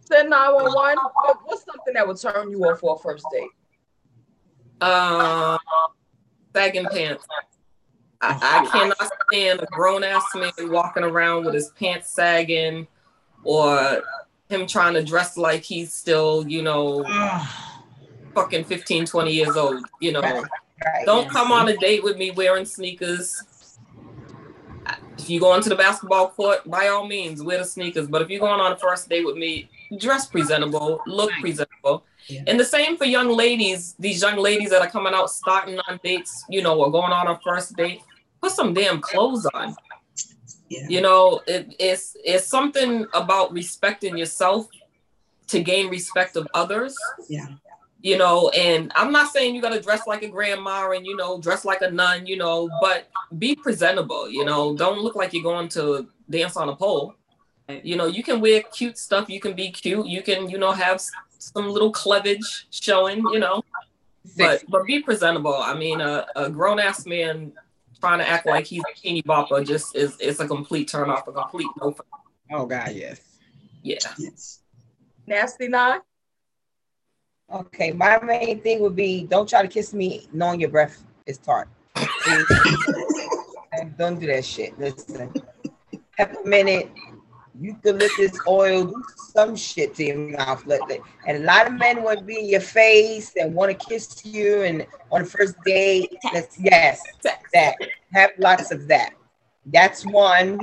Send 0.00 0.30
911. 0.30 0.98
What- 1.14 1.38
What's 1.44 1.64
something 1.64 1.94
that 1.94 2.06
would 2.06 2.18
turn 2.18 2.50
you 2.50 2.64
off 2.64 2.80
for 2.80 2.96
a 2.96 2.98
first 2.98 3.24
date? 3.32 3.48
Uh, 4.80 5.58
sagging 6.54 6.86
pants. 6.86 7.24
I, 8.20 8.38
I 8.40 8.66
cannot 8.70 9.10
stand 9.30 9.60
a 9.60 9.66
grown 9.66 10.04
ass 10.04 10.22
man 10.34 10.52
walking 10.70 11.02
around 11.02 11.44
with 11.44 11.54
his 11.54 11.70
pants 11.70 12.10
sagging 12.10 12.86
or 13.44 14.02
him 14.48 14.66
trying 14.66 14.94
to 14.94 15.02
dress 15.02 15.36
like 15.36 15.62
he's 15.62 15.92
still, 15.92 16.46
you 16.48 16.62
know, 16.62 17.04
fucking 18.34 18.64
15, 18.64 19.06
20 19.06 19.32
years 19.32 19.56
old. 19.56 19.84
You 20.00 20.12
know, 20.12 20.20
Right. 20.20 21.06
don't 21.06 21.28
come 21.30 21.52
on 21.52 21.68
a 21.68 21.76
date 21.76 22.02
with 22.02 22.16
me 22.16 22.30
wearing 22.32 22.64
sneakers. 22.64 23.40
If 25.22 25.30
you 25.30 25.38
go 25.38 25.54
into 25.54 25.68
the 25.68 25.76
basketball 25.76 26.30
court, 26.30 26.68
by 26.68 26.88
all 26.88 27.06
means, 27.06 27.44
wear 27.44 27.58
the 27.58 27.64
sneakers. 27.64 28.08
But 28.08 28.22
if 28.22 28.28
you're 28.28 28.40
going 28.40 28.60
on 28.60 28.72
a 28.72 28.76
first 28.76 29.08
date 29.08 29.24
with 29.24 29.36
me, 29.36 29.70
dress 29.98 30.26
presentable, 30.26 31.00
look 31.06 31.30
presentable. 31.40 32.04
Yeah. 32.26 32.42
And 32.48 32.58
the 32.58 32.64
same 32.64 32.96
for 32.96 33.04
young 33.04 33.28
ladies, 33.28 33.94
these 34.00 34.20
young 34.20 34.36
ladies 34.36 34.70
that 34.70 34.82
are 34.82 34.90
coming 34.90 35.14
out 35.14 35.30
starting 35.30 35.78
on 35.88 36.00
dates, 36.02 36.44
you 36.48 36.60
know, 36.60 36.76
or 36.76 36.90
going 36.90 37.12
on 37.12 37.28
a 37.28 37.38
first 37.44 37.76
date, 37.76 38.00
put 38.40 38.50
some 38.50 38.74
damn 38.74 39.00
clothes 39.00 39.46
on. 39.54 39.76
Yeah. 40.68 40.88
You 40.88 41.00
know, 41.02 41.40
it, 41.46 41.74
it's 41.78 42.16
it's 42.24 42.46
something 42.46 43.06
about 43.14 43.52
respecting 43.52 44.16
yourself 44.16 44.66
to 45.48 45.62
gain 45.62 45.88
respect 45.88 46.34
of 46.34 46.48
others. 46.52 46.96
Yeah. 47.28 47.46
You 48.02 48.18
know, 48.18 48.48
and 48.50 48.90
I'm 48.96 49.12
not 49.12 49.32
saying 49.32 49.54
you 49.54 49.62
gotta 49.62 49.80
dress 49.80 50.06
like 50.08 50.22
a 50.22 50.28
grandma 50.28 50.90
and 50.90 51.06
you 51.06 51.16
know, 51.16 51.40
dress 51.40 51.64
like 51.64 51.82
a 51.82 51.90
nun, 51.90 52.26
you 52.26 52.36
know, 52.36 52.68
but 52.80 53.08
be 53.38 53.54
presentable, 53.54 54.28
you 54.28 54.44
know, 54.44 54.74
don't 54.76 55.00
look 55.00 55.14
like 55.14 55.32
you're 55.32 55.42
going 55.42 55.68
to 55.70 56.08
dance 56.28 56.56
on 56.56 56.68
a 56.68 56.74
pole. 56.76 57.14
You 57.68 57.96
know, 57.96 58.06
you 58.06 58.22
can 58.24 58.40
wear 58.40 58.62
cute 58.62 58.98
stuff, 58.98 59.30
you 59.30 59.38
can 59.40 59.54
be 59.54 59.70
cute, 59.70 60.06
you 60.06 60.20
can, 60.22 60.50
you 60.50 60.58
know, 60.58 60.72
have 60.72 61.00
some 61.38 61.68
little 61.70 61.92
cleavage 61.92 62.66
showing, 62.70 63.18
you 63.32 63.38
know, 63.38 63.62
but 64.36 64.64
but 64.68 64.84
be 64.84 65.00
presentable. 65.00 65.54
I 65.54 65.74
mean, 65.74 66.00
a, 66.00 66.26
a 66.36 66.50
grown 66.50 66.78
ass 66.80 67.06
man 67.06 67.52
trying 68.00 68.18
to 68.18 68.28
act 68.28 68.46
like 68.46 68.66
he's 68.66 68.82
a 68.82 68.98
teeny 69.00 69.22
bopper 69.22 69.64
just 69.66 69.94
is 69.94 70.16
it's 70.18 70.40
a 70.40 70.46
complete 70.46 70.88
turn 70.88 71.08
off, 71.08 71.26
a 71.28 71.32
complete 71.32 71.68
no. 71.80 71.92
for- 71.92 72.04
Oh 72.50 72.66
God, 72.66 72.92
yes. 72.92 73.20
Yeah. 73.82 73.98
Yes. 74.18 74.60
Nasty 75.26 75.68
nine. 75.68 76.00
Okay, 77.52 77.92
my 77.92 78.18
main 78.22 78.60
thing 78.62 78.80
would 78.80 78.96
be 78.96 79.24
don't 79.24 79.48
try 79.48 79.60
to 79.62 79.68
kiss 79.68 79.92
me 79.92 80.26
knowing 80.32 80.60
your 80.60 80.70
breath 80.70 81.04
is 81.26 81.38
tart. 81.38 81.68
Don't 83.98 84.20
do 84.20 84.26
that 84.26 84.44
shit. 84.44 84.78
Listen, 84.78 85.32
peppermint, 86.16 86.90
eucalyptus 87.58 88.38
oil, 88.46 88.84
do 88.84 89.04
some 89.16 89.56
shit 89.56 89.94
to 89.96 90.04
your 90.04 90.16
mouth. 90.16 90.64
Let- 90.66 90.88
let- 90.88 91.00
And 91.26 91.38
a 91.38 91.40
lot 91.40 91.66
of 91.66 91.74
men 91.74 92.02
want 92.02 92.20
to 92.20 92.24
be 92.24 92.38
in 92.38 92.48
your 92.48 92.60
face 92.60 93.32
and 93.40 93.54
want 93.54 93.78
to 93.78 93.86
kiss 93.86 94.24
you 94.24 94.62
and 94.62 94.86
on 95.10 95.22
the 95.22 95.28
first 95.28 95.56
date. 95.64 96.16
Yes, 96.58 97.02
that. 97.52 97.76
Have 98.12 98.30
lots 98.38 98.70
of 98.70 98.88
that. 98.88 99.14
That's 99.66 100.04
one. 100.06 100.60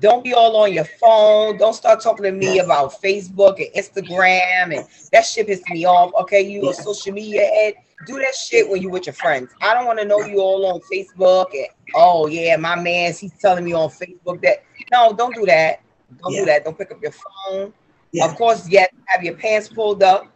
Don't 0.00 0.24
be 0.24 0.34
all 0.34 0.56
on 0.56 0.72
your 0.72 0.84
phone. 0.84 1.56
Don't 1.56 1.74
start 1.74 2.02
talking 2.02 2.24
to 2.24 2.32
me 2.32 2.58
about 2.58 3.00
Facebook 3.00 3.56
and 3.64 3.72
Instagram 3.74 4.76
and 4.76 4.86
that 5.12 5.24
shit 5.24 5.46
pisses 5.46 5.68
me 5.70 5.84
off. 5.84 6.12
Okay, 6.22 6.40
you 6.40 6.68
a 6.68 6.74
social 6.74 7.12
media 7.12 7.42
head. 7.44 7.74
Do 8.06 8.18
that 8.18 8.34
shit 8.34 8.68
when 8.68 8.82
you 8.82 8.90
with 8.90 9.06
your 9.06 9.12
friends. 9.14 9.52
I 9.62 9.72
don't 9.72 9.86
want 9.86 10.00
to 10.00 10.04
know 10.04 10.20
you 10.20 10.40
all 10.40 10.66
on 10.66 10.80
Facebook 10.92 11.54
and 11.54 11.68
oh 11.94 12.26
yeah, 12.26 12.56
my 12.56 12.74
man's 12.74 13.18
he's 13.18 13.32
telling 13.38 13.64
me 13.64 13.72
on 13.72 13.88
Facebook 13.88 14.42
that 14.42 14.64
no, 14.90 15.12
don't 15.12 15.34
do 15.34 15.46
that. 15.46 15.80
Don't 16.22 16.32
Yeah. 16.32 16.40
do 16.40 16.46
that. 16.46 16.64
Don't 16.64 16.76
pick 16.76 16.90
up 16.90 17.00
your 17.00 17.12
phone. 17.12 17.72
Yeah. 18.10 18.26
Of 18.26 18.36
course, 18.36 18.68
yes, 18.68 18.88
have 19.06 19.22
your 19.22 19.34
pants 19.36 19.68
pulled 19.68 20.02
up. 20.02 20.26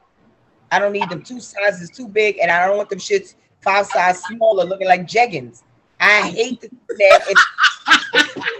I 0.70 0.78
don't 0.78 0.92
need 0.92 1.08
them 1.08 1.22
two 1.22 1.40
sizes 1.40 1.90
too 1.90 2.06
big, 2.06 2.38
and 2.38 2.50
I 2.50 2.66
don't 2.66 2.76
want 2.76 2.90
them 2.90 2.98
shits 2.98 3.34
five 3.60 3.86
size 3.86 4.22
smaller, 4.24 4.64
looking 4.64 4.86
like 4.86 5.06
jeggings. 5.06 5.62
I 6.00 6.22
hate 6.28 6.60
that. 6.60 7.34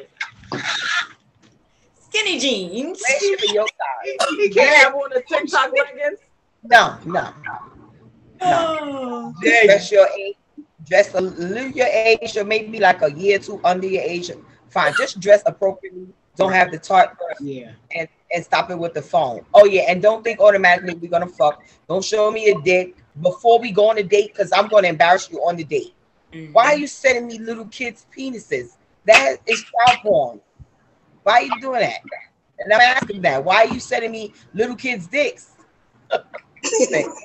It's 0.53 2.07
Skinny 2.07 2.39
jeans. 2.39 3.01
especially 3.01 3.37
for 3.49 3.55
your 3.55 3.67
size. 3.67 4.29
You 4.39 4.51
can't 4.51 4.77
have 4.85 4.95
on 4.95 5.11
the 5.15 5.23
TikTok 5.29 5.73
leggings. 5.73 6.19
No, 6.63 6.97
no. 7.05 7.33
Oh. 8.41 9.35
Dress 9.43 9.91
your 9.93 10.07
age. 10.19 10.37
Dress 10.87 11.15
a 11.15 11.21
little 11.21 11.71
your 11.71 11.87
age, 11.87 12.37
or 12.37 12.45
maybe 12.45 12.79
like 12.79 13.03
a 13.03 13.13
year 13.13 13.37
or 13.37 13.41
two 13.43 13.61
under 13.65 13.87
your 13.87 14.03
age. 14.03 14.31
Fine. 14.71 14.95
Just 14.97 15.21
dress 15.21 15.43
appropriately. 15.45 16.07
Don't 16.37 16.53
have 16.53 16.71
the 16.71 16.79
tart 16.79 17.17
Yeah. 17.41 17.73
and, 17.95 18.09
and 18.33 18.45
stop 18.45 18.71
it 18.71 18.79
with 18.79 18.95
the 18.95 19.03
phone. 19.03 19.45
Oh 19.55 19.65
yeah, 19.67 19.83
and 19.89 20.01
don't 20.01 20.23
think 20.23 20.39
automatically 20.41 20.95
we're 20.95 21.11
gonna 21.11 21.27
fuck. 21.27 21.63
Don't 21.89 22.05
show 22.05 22.31
me 22.31 22.51
a 22.51 22.61
dick 22.63 22.97
before 23.21 23.59
we 23.59 23.73
go 23.73 23.91
on 23.91 23.99
a 23.99 24.05
date 24.05 24.33
because 24.35 24.53
I'm 24.53 24.69
gonna 24.69 24.89
embarrass 24.89 25.29
you 25.31 25.39
on 25.41 25.57
the 25.57 25.65
date. 25.65 25.95
Mhm. 26.33 26.53
Why 26.53 26.67
are 26.75 26.77
you 26.79 26.87
sending 26.87 27.27
me 27.27 27.39
little 27.39 27.67
kids' 27.67 28.07
penises? 28.17 28.77
That 29.05 29.37
is 29.47 29.65
child 29.65 29.99
porn. 30.03 30.41
Why 31.23 31.33
are 31.35 31.43
you 31.43 31.61
doing 31.61 31.81
that? 31.81 32.01
And 32.59 32.73
I'm 32.73 32.81
asking 32.81 33.23
that. 33.23 33.45
Why 33.45 33.65
are 33.65 33.69
you 33.69 33.81
sending 33.81 34.11
me 34.11 34.33
little 34.55 34.77
kids' 34.77 35.07
dicks? 35.07 35.53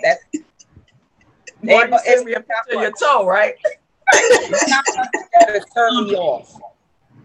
That's 0.04 0.24
Or 1.68 1.88
you 1.88 2.00
send 2.00 2.26
me 2.26 2.34
a 2.34 2.40
picture 2.40 2.76
of 2.76 2.82
your 2.82 2.92
toe, 2.92 3.26
right? 3.26 3.56
it's 4.14 4.70
not 4.70 4.86
something 4.88 5.22
that'll 5.34 5.62
turn 5.76 6.04
me 6.04 6.16
off. 6.16 6.60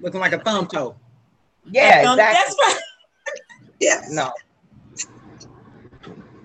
Looking 0.01 0.21
like 0.21 0.33
a 0.33 0.39
thumb 0.39 0.67
toe. 0.67 0.97
Yeah, 1.71 2.01
exactly. 2.03 2.55
That's 2.57 2.57
right. 2.59 2.83
Yes. 3.81 4.11
No. 4.11 4.33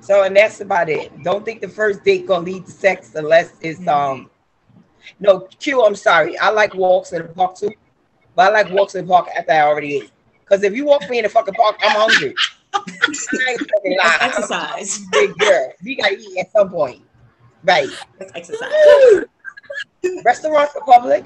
So 0.01 0.23
and 0.23 0.35
that's 0.35 0.59
about 0.59 0.89
it. 0.89 1.23
Don't 1.23 1.45
think 1.45 1.61
the 1.61 1.69
first 1.69 2.03
date 2.03 2.27
gonna 2.27 2.45
lead 2.45 2.65
to 2.65 2.71
sex 2.71 3.15
unless 3.15 3.53
it's 3.61 3.87
um 3.87 4.29
no 5.19 5.41
Q, 5.59 5.83
I'm 5.85 5.95
sorry. 5.95 6.37
I 6.37 6.49
like 6.49 6.73
walks 6.73 7.13
in 7.13 7.21
the 7.21 7.29
park 7.29 7.55
too. 7.55 7.71
But 8.35 8.51
I 8.51 8.53
like 8.53 8.71
walks 8.71 8.95
in 8.95 9.05
the 9.05 9.11
park 9.11 9.29
after 9.37 9.51
I 9.51 9.61
already 9.61 9.95
ate. 9.95 10.11
Because 10.39 10.63
if 10.63 10.73
you 10.73 10.85
walk 10.85 11.09
me 11.09 11.19
in 11.19 11.23
the 11.23 11.29
fucking 11.29 11.53
park, 11.53 11.77
I'm 11.81 11.91
hungry. 11.91 12.35
I 12.73 12.79
ain't 13.51 13.69
fucking 13.69 13.97
That's 13.97 14.21
lying. 14.21 14.21
I'm 14.21 14.29
exercise. 14.29 15.05
big 15.11 15.37
girl. 15.37 15.73
We 15.83 15.95
gotta 15.95 16.17
eat 16.17 16.37
at 16.39 16.51
some 16.51 16.69
point. 16.69 17.01
Right. 17.63 17.89
That's 18.19 18.31
exercise. 18.35 18.71
Restaurants 20.25 20.75
are 20.75 20.81
public. 20.85 21.25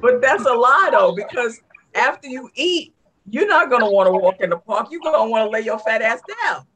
But 0.00 0.20
that's 0.20 0.44
a 0.44 0.52
lie 0.52 0.90
though, 0.92 1.14
because 1.14 1.60
after 1.94 2.26
you 2.26 2.50
eat, 2.54 2.94
you're 3.30 3.46
not 3.46 3.70
gonna 3.70 3.88
want 3.88 4.08
to 4.08 4.12
walk 4.12 4.40
in 4.40 4.50
the 4.50 4.58
park. 4.58 4.88
You're 4.90 5.00
gonna 5.00 5.28
want 5.28 5.46
to 5.46 5.50
lay 5.50 5.60
your 5.60 5.78
fat 5.78 6.02
ass 6.02 6.20
down. 6.44 6.66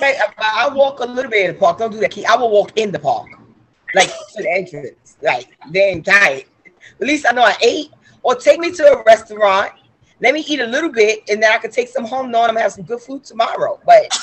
I, 0.00 0.16
I 0.38 0.68
walk 0.72 1.00
a 1.00 1.04
little 1.04 1.30
bit 1.30 1.48
in 1.48 1.54
the 1.54 1.60
park. 1.60 1.78
Don't 1.78 1.90
do 1.90 1.98
that, 1.98 2.10
Key. 2.10 2.24
I 2.24 2.36
will 2.36 2.50
walk 2.50 2.72
in 2.76 2.92
the 2.92 2.98
park, 2.98 3.28
like 3.94 4.08
to 4.08 4.42
the 4.42 4.50
entrance. 4.50 5.16
Like 5.20 5.56
then 5.70 6.02
tired. 6.02 6.44
At 7.00 7.06
least 7.06 7.26
I 7.28 7.32
know 7.32 7.42
I 7.42 7.56
ate. 7.60 7.90
Or 8.26 8.34
take 8.34 8.58
me 8.58 8.72
to 8.72 8.82
a 8.82 9.04
restaurant. 9.04 9.72
Let 10.20 10.34
me 10.34 10.44
eat 10.48 10.58
a 10.58 10.66
little 10.66 10.90
bit, 10.90 11.20
and 11.28 11.40
then 11.40 11.52
I 11.52 11.58
can 11.58 11.70
take 11.70 11.86
some 11.86 12.04
home, 12.04 12.28
knowing 12.32 12.48
I'm 12.48 12.54
gonna 12.54 12.62
have 12.62 12.72
some 12.72 12.82
good 12.84 13.00
food 13.00 13.22
tomorrow. 13.22 13.78
But 13.86 14.18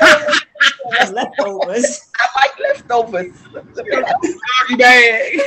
Leftovers. 1.12 2.10
I 2.16 2.40
like 2.40 2.58
leftovers. 2.58 3.36
Doggy 3.52 4.76
bag. 4.78 5.40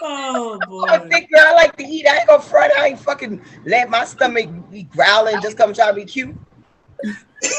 Oh 0.00 0.58
I'm 0.88 1.00
boy. 1.02 1.08
thick 1.10 1.28
girl. 1.30 1.44
I 1.44 1.52
like 1.52 1.76
to 1.76 1.84
eat. 1.84 2.06
I 2.08 2.20
ain't 2.20 2.28
gonna 2.28 2.42
front. 2.42 2.72
I 2.74 2.86
ain't 2.86 2.98
fucking 2.98 3.42
let 3.66 3.90
my 3.90 4.06
stomach 4.06 4.48
be 4.70 4.84
growling. 4.84 5.42
Just 5.42 5.58
come 5.58 5.74
try 5.74 5.88
to 5.88 5.92
be 5.94 6.06
cute. 6.06 6.34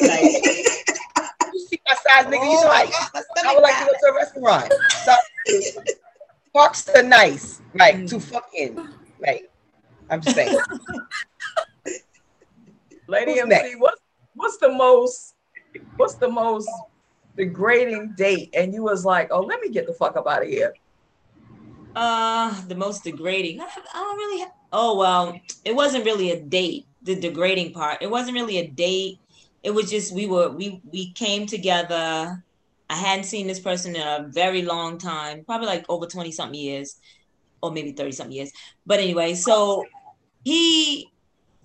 Like, 0.02 0.24
You 0.24 1.60
see 1.70 1.80
my 1.88 1.96
size, 2.04 2.26
nigga. 2.26 2.52
You 2.52 2.62
know 2.62 2.72
I, 2.72 2.92
I 3.46 3.54
would 3.54 3.62
like 3.62 3.78
to 3.78 3.86
go 3.86 3.92
to 3.92 4.12
a 4.12 4.16
restaurant. 4.16 4.74
So, 5.06 5.16
parks 6.54 6.88
are 6.90 7.04
nice, 7.04 7.62
like 7.76 8.08
to 8.08 8.20
fucking, 8.20 8.88
right? 9.20 9.50
I'm 10.10 10.22
just 10.22 10.36
saying. 10.36 10.58
Lady 13.08 13.34
Who's 13.34 13.42
MC, 13.42 13.50
next? 13.50 13.80
what's 13.80 14.02
what's 14.36 14.58
the 14.58 14.70
most 14.70 15.36
what's 15.98 16.16
the 16.16 16.30
most 16.30 16.70
degrading 17.36 18.14
date? 18.18 18.54
And 18.56 18.74
you 18.74 18.84
was 18.84 19.06
like, 19.06 19.30
oh, 19.32 19.42
let 19.42 19.62
me 19.62 19.70
get 19.70 19.88
the 19.88 19.94
fuck 19.94 20.16
up 20.16 20.28
out 20.28 20.44
of 20.44 20.48
here. 20.48 20.74
Uh, 21.96 22.54
the 22.68 22.76
most 22.76 23.04
degrading. 23.04 23.60
I, 23.60 23.66
I 23.66 24.00
don't 24.00 24.18
really. 24.18 24.42
Ha- 24.44 24.52
oh 24.72 24.98
well, 24.98 25.40
it 25.66 25.76
wasn't 25.76 26.06
really 26.06 26.32
a 26.32 26.40
date. 26.42 26.88
The 27.04 27.16
degrading 27.16 27.74
part. 27.74 28.02
It 28.02 28.10
wasn't 28.10 28.36
really 28.36 28.60
a 28.60 28.68
date. 28.68 29.20
It 29.64 29.72
was 29.72 29.90
just 29.90 30.14
we 30.14 30.26
were 30.28 30.50
we 30.50 30.82
we 30.92 31.12
came 31.12 31.46
together. 31.46 32.44
I 32.92 32.96
hadn't 32.96 33.24
seen 33.24 33.48
this 33.48 33.62
person 33.62 33.96
in 33.96 34.02
a 34.02 34.28
very 34.28 34.64
long 34.64 34.98
time, 34.98 35.46
probably 35.46 35.68
like 35.68 35.86
over 35.88 36.06
twenty 36.06 36.34
something 36.34 36.60
years, 36.60 36.98
or 37.64 37.72
maybe 37.72 37.94
thirty 37.94 38.12
something 38.12 38.36
years. 38.36 38.52
But 38.86 39.00
anyway, 39.00 39.34
so 39.34 39.86
he 40.44 41.10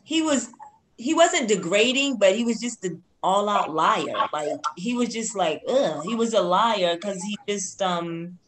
he 0.04 0.22
was 0.22 0.48
he 0.96 1.14
wasn't 1.14 1.48
degrading, 1.48 2.18
but 2.18 2.36
he 2.36 2.44
was 2.44 2.60
just 2.60 2.80
the 2.80 3.00
all 3.24 3.48
out 3.48 3.74
liar. 3.74 4.28
Like 4.32 4.50
he 4.76 4.94
was 4.94 5.08
just 5.08 5.36
like, 5.36 5.62
ugh, 5.68 6.04
he 6.04 6.14
was 6.14 6.32
a 6.32 6.40
liar 6.40 6.94
because 6.94 7.20
he 7.24 7.36
just 7.48 7.82
um 7.82 8.38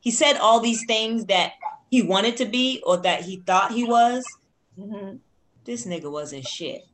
he 0.00 0.10
said 0.10 0.36
all 0.38 0.58
these 0.58 0.84
things 0.86 1.26
that 1.26 1.52
he 1.88 2.02
wanted 2.02 2.36
to 2.38 2.46
be 2.46 2.82
or 2.84 2.96
that 2.96 3.22
he 3.22 3.36
thought 3.46 3.70
he 3.70 3.84
was. 3.84 4.24
Mhm. 4.76 5.20
This 5.64 5.86
nigga 5.86 6.10
wasn't 6.10 6.48
shit. 6.48 6.84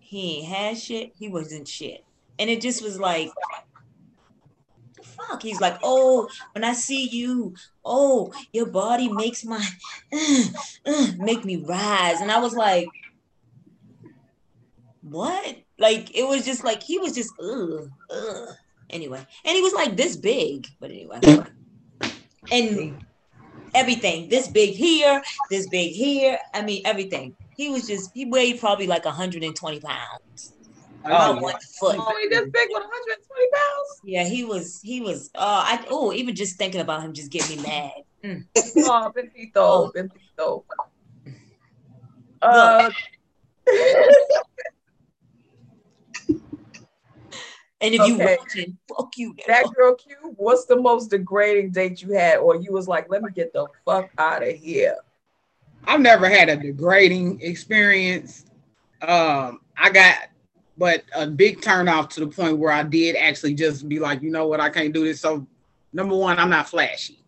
He 0.00 0.38
ain't 0.38 0.46
had 0.46 0.78
shit. 0.78 1.12
He 1.18 1.28
wasn't 1.28 1.68
shit. 1.68 2.02
And 2.38 2.48
it 2.48 2.62
just 2.62 2.82
was 2.82 2.98
like, 2.98 3.30
fuck. 5.28 5.42
He's 5.42 5.60
like, 5.60 5.78
oh, 5.82 6.28
when 6.52 6.64
I 6.64 6.72
see 6.72 7.08
you, 7.08 7.54
oh, 7.84 8.32
your 8.52 8.66
body 8.66 9.08
makes 9.08 9.44
my, 9.44 9.64
uh, 10.12 10.44
uh, 10.86 11.06
make 11.18 11.44
me 11.44 11.56
rise. 11.56 12.20
And 12.20 12.30
I 12.30 12.38
was 12.38 12.54
like, 12.54 12.88
what? 15.02 15.56
Like, 15.78 16.16
it 16.16 16.26
was 16.26 16.44
just 16.44 16.64
like, 16.64 16.82
he 16.82 16.98
was 16.98 17.14
just, 17.14 17.32
ugh, 17.40 17.90
ugh. 18.10 18.48
Anyway, 18.90 19.24
and 19.44 19.56
he 19.56 19.62
was 19.62 19.72
like 19.72 19.96
this 19.96 20.16
big, 20.16 20.68
but 20.78 20.90
anyway. 20.90 21.20
And 22.52 23.04
everything, 23.74 24.28
this 24.28 24.46
big 24.48 24.74
here, 24.74 25.20
this 25.50 25.68
big 25.68 25.92
here. 25.92 26.38
I 26.54 26.62
mean, 26.62 26.82
everything. 26.84 27.34
He 27.56 27.68
was 27.68 27.86
just, 27.86 28.12
he 28.14 28.26
weighed 28.26 28.60
probably 28.60 28.86
like 28.86 29.04
120 29.04 29.80
pounds. 29.80 30.52
About 31.06 31.38
Oh, 31.38 31.40
one 31.40 31.54
foot. 31.78 31.96
Oh, 31.98 32.18
he 32.20 32.28
this 32.28 32.44
big 32.44 32.68
with 32.70 32.82
120 32.82 33.50
pounds? 33.52 34.00
Yeah, 34.04 34.24
he 34.24 34.44
was. 34.44 34.80
He 34.82 35.00
was. 35.00 35.30
Uh, 35.34 35.64
I 35.66 35.84
oh, 35.88 36.12
even 36.12 36.34
just 36.34 36.56
thinking 36.56 36.80
about 36.80 37.02
him 37.02 37.12
just 37.12 37.30
get 37.30 37.48
me 37.48 37.56
mad. 37.56 37.92
Mm. 38.24 38.44
Oh, 38.78 39.12
Bentito, 39.14 39.92
Bentito. 39.94 40.64
Uh, 42.42 42.90
And 47.80 47.94
if 47.94 48.06
you 48.06 48.14
Okay. 48.14 48.36
watching, 48.38 48.78
fuck 48.88 49.12
you. 49.16 49.34
that 49.46 49.66
girl 49.74 49.94
Q, 49.94 50.16
what's 50.36 50.64
the 50.64 50.76
most 50.76 51.10
degrading 51.10 51.72
date 51.72 52.00
you 52.02 52.12
had, 52.12 52.38
or 52.38 52.56
you 52.56 52.72
was 52.72 52.88
like, 52.88 53.08
let 53.10 53.22
me 53.22 53.30
get 53.34 53.52
the 53.52 53.66
fuck 53.84 54.10
out 54.18 54.42
of 54.42 54.54
here? 54.56 54.96
I've 55.84 56.00
never 56.00 56.28
had 56.28 56.48
a 56.48 56.56
degrading 56.56 57.42
experience. 57.42 58.46
Um, 59.02 59.60
I 59.76 59.90
got, 59.90 60.16
but 60.78 61.04
a 61.14 61.26
big 61.26 61.62
turn 61.62 61.88
off 61.88 62.08
to 62.10 62.20
the 62.20 62.26
point 62.26 62.58
where 62.58 62.72
I 62.72 62.82
did 62.82 63.16
actually 63.16 63.54
just 63.54 63.88
be 63.88 63.98
like, 63.98 64.22
you 64.22 64.30
know 64.30 64.46
what, 64.46 64.60
I 64.60 64.68
can't 64.68 64.92
do 64.92 65.04
this. 65.04 65.20
So, 65.20 65.46
number 65.92 66.14
one, 66.14 66.38
I'm 66.38 66.50
not 66.50 66.68
flashy. 66.68 67.22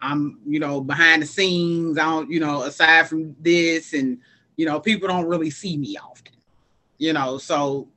I'm, 0.00 0.40
you 0.46 0.58
know, 0.58 0.80
behind 0.80 1.22
the 1.22 1.26
scenes. 1.26 1.98
I 1.98 2.04
don't, 2.04 2.30
you 2.30 2.40
know, 2.40 2.62
aside 2.62 3.08
from 3.08 3.36
this, 3.40 3.92
and 3.92 4.18
you 4.56 4.66
know, 4.66 4.80
people 4.80 5.08
don't 5.08 5.26
really 5.26 5.50
see 5.50 5.76
me 5.76 5.96
often. 5.96 6.34
You 6.98 7.12
know, 7.12 7.38
so 7.38 7.88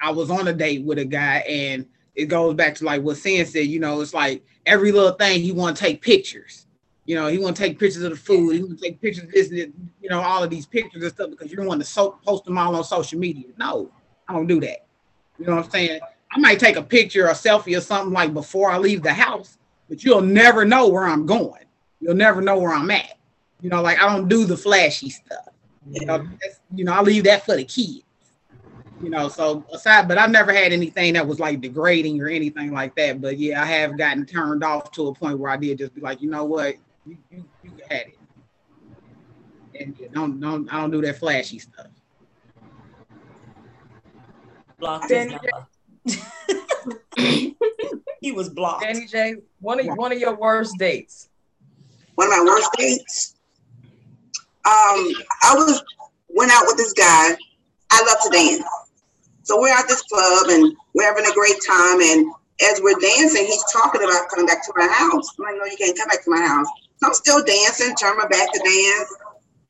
I 0.00 0.10
was 0.10 0.30
on 0.30 0.48
a 0.48 0.52
date 0.52 0.84
with 0.84 0.98
a 0.98 1.04
guy, 1.04 1.38
and 1.48 1.86
it 2.14 2.26
goes 2.26 2.54
back 2.54 2.74
to 2.76 2.84
like 2.84 3.02
what 3.02 3.16
Sin 3.16 3.44
said. 3.44 3.66
You 3.66 3.80
know, 3.80 4.00
it's 4.00 4.14
like 4.14 4.44
every 4.64 4.92
little 4.92 5.12
thing 5.12 5.42
he 5.42 5.52
want 5.52 5.76
to 5.76 5.82
take 5.82 6.00
pictures. 6.00 6.65
You 7.06 7.14
know, 7.14 7.28
he 7.28 7.38
want 7.38 7.56
to 7.56 7.62
take 7.62 7.78
pictures 7.78 8.02
of 8.02 8.10
the 8.10 8.16
food. 8.16 8.56
He 8.56 8.62
want 8.62 8.78
to 8.78 8.84
take 8.84 9.00
pictures 9.00 9.24
of 9.24 9.30
this, 9.30 9.48
and 9.50 9.58
that, 9.58 9.72
you 10.02 10.10
know, 10.10 10.20
all 10.20 10.42
of 10.42 10.50
these 10.50 10.66
pictures 10.66 11.02
and 11.02 11.12
stuff 11.12 11.30
because 11.30 11.50
you 11.50 11.56
don't 11.56 11.66
want 11.66 11.80
to 11.80 11.86
so- 11.86 12.18
post 12.26 12.44
them 12.44 12.58
all 12.58 12.74
on 12.74 12.84
social 12.84 13.18
media. 13.18 13.46
No, 13.56 13.90
I 14.28 14.32
don't 14.32 14.48
do 14.48 14.60
that. 14.60 14.86
You 15.38 15.46
know 15.46 15.56
what 15.56 15.66
I'm 15.66 15.70
saying? 15.70 16.00
I 16.32 16.38
might 16.38 16.58
take 16.58 16.76
a 16.76 16.82
picture 16.82 17.28
or 17.28 17.32
selfie 17.32 17.78
or 17.78 17.80
something 17.80 18.12
like 18.12 18.34
before 18.34 18.70
I 18.70 18.78
leave 18.78 19.02
the 19.02 19.12
house, 19.12 19.58
but 19.88 20.02
you'll 20.02 20.20
never 20.20 20.64
know 20.64 20.88
where 20.88 21.04
I'm 21.04 21.26
going. 21.26 21.64
You'll 22.00 22.16
never 22.16 22.40
know 22.40 22.58
where 22.58 22.72
I'm 22.72 22.90
at. 22.90 23.18
You 23.62 23.70
know, 23.70 23.82
like 23.82 24.02
I 24.02 24.12
don't 24.12 24.28
do 24.28 24.44
the 24.44 24.56
flashy 24.56 25.10
stuff. 25.10 25.48
You 25.88 26.06
know, 26.06 26.18
that's, 26.42 26.60
you 26.74 26.84
know, 26.84 26.92
I 26.92 27.00
leave 27.02 27.24
that 27.24 27.46
for 27.46 27.54
the 27.56 27.64
kids. 27.64 28.02
You 29.02 29.10
know, 29.10 29.28
so 29.28 29.64
aside, 29.72 30.08
but 30.08 30.18
I've 30.18 30.30
never 30.30 30.52
had 30.52 30.72
anything 30.72 31.14
that 31.14 31.26
was 31.26 31.38
like 31.38 31.60
degrading 31.60 32.20
or 32.20 32.28
anything 32.28 32.72
like 32.72 32.96
that. 32.96 33.20
But 33.20 33.38
yeah, 33.38 33.62
I 33.62 33.66
have 33.66 33.96
gotten 33.96 34.24
turned 34.24 34.64
off 34.64 34.90
to 34.92 35.08
a 35.08 35.14
point 35.14 35.38
where 35.38 35.50
I 35.50 35.56
did 35.56 35.78
just 35.78 35.94
be 35.94 36.00
like, 36.00 36.22
you 36.22 36.30
know 36.30 36.44
what, 36.44 36.76
you, 37.06 37.16
you, 37.30 37.44
you 37.62 37.70
had 37.88 38.08
it. 38.08 38.18
And 39.78 39.96
yeah, 39.98 40.08
don't 40.12 40.40
don't 40.40 40.72
I 40.72 40.80
don't 40.80 40.90
do 40.90 41.00
that 41.02 41.18
flashy 41.18 41.58
stuff. 41.58 41.86
blocked 44.78 45.10
his 45.10 45.10
Then- 45.10 45.28
number. 45.30 45.66
he 48.20 48.32
was 48.32 48.48
blocked. 48.48 48.82
Danny 48.84 49.06
J, 49.06 49.36
one 49.60 49.80
of 49.80 49.86
one 49.96 50.12
of 50.12 50.18
your 50.18 50.34
worst 50.36 50.76
dates. 50.78 51.28
one 52.14 52.28
of 52.28 52.32
my 52.38 52.44
worst 52.44 52.70
dates. 52.76 53.34
Um, 54.64 55.12
I 55.42 55.54
was 55.54 55.82
went 56.28 56.50
out 56.52 56.64
with 56.66 56.76
this 56.76 56.92
guy. 56.92 57.36
I 57.90 58.00
love 58.04 58.18
to 58.24 58.30
dance. 58.30 58.64
So 59.42 59.60
we're 59.60 59.72
at 59.72 59.86
this 59.88 60.02
club 60.02 60.48
and 60.48 60.74
we're 60.94 61.04
having 61.06 61.24
a 61.24 61.32
great 61.34 61.56
time. 61.66 62.00
And 62.00 62.32
as 62.62 62.80
we're 62.82 62.98
dancing, 62.98 63.44
he's 63.46 63.64
talking 63.72 64.02
about 64.02 64.28
coming 64.28 64.46
back 64.46 64.64
to 64.66 64.72
my 64.76 64.86
house. 64.88 65.28
I'm 65.38 65.44
like, 65.44 65.56
no, 65.58 65.64
you 65.66 65.76
can't 65.76 65.96
come 65.96 66.08
back 66.08 66.24
to 66.24 66.30
my 66.30 66.40
house. 66.46 66.66
So 66.98 67.08
I'm 67.08 67.14
still 67.14 67.44
dancing, 67.44 67.94
turn 67.96 68.16
my 68.16 68.26
back 68.28 68.50
to 68.52 68.58
dance. 68.58 69.14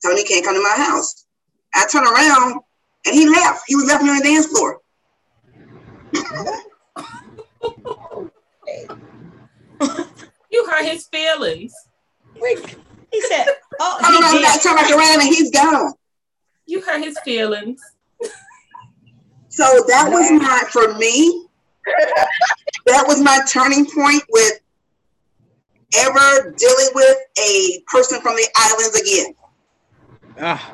Tony 0.05 0.23
can't 0.25 0.45
come 0.45 0.55
to 0.55 0.63
my 0.63 0.75
house. 0.77 1.27
I 1.75 1.87
turn 1.91 2.05
around 2.07 2.61
and 3.07 3.15
he 3.15 3.29
left. 3.29 3.65
He 3.67 3.75
was 3.75 3.87
left 3.87 4.03
me 4.05 4.11
on 4.11 4.19
the 4.19 4.25
dance 4.25 4.47
floor. 4.47 4.81
You 10.51 10.65
hurt 10.71 10.85
his 10.87 11.07
feelings. 11.09 11.75
He 12.35 13.21
said, 13.23 13.47
"Oh, 13.79 13.99
Turn 14.01 14.13
he 14.13 14.21
around, 14.23 14.33
did." 14.33 14.43
back, 14.43 14.63
turn 14.63 14.77
back 14.77 14.91
around 14.91 15.21
and 15.21 15.35
he's 15.35 15.51
gone. 15.51 15.93
You 16.67 16.81
hurt 16.81 17.03
his 17.05 17.19
feelings. 17.21 17.81
So 19.49 19.85
that 19.89 20.09
was 20.11 20.31
my, 20.33 20.63
for 20.71 20.95
me, 20.95 21.46
that 22.87 23.05
was 23.07 23.21
my 23.23 23.39
turning 23.49 23.87
point 23.87 24.23
with 24.31 24.61
ever 25.99 26.53
dealing 26.57 26.89
with 26.95 27.17
a 27.39 27.81
person 27.87 28.21
from 28.21 28.35
the 28.35 28.49
islands 28.57 29.01
again. 29.01 29.35
Ah, 30.41 30.73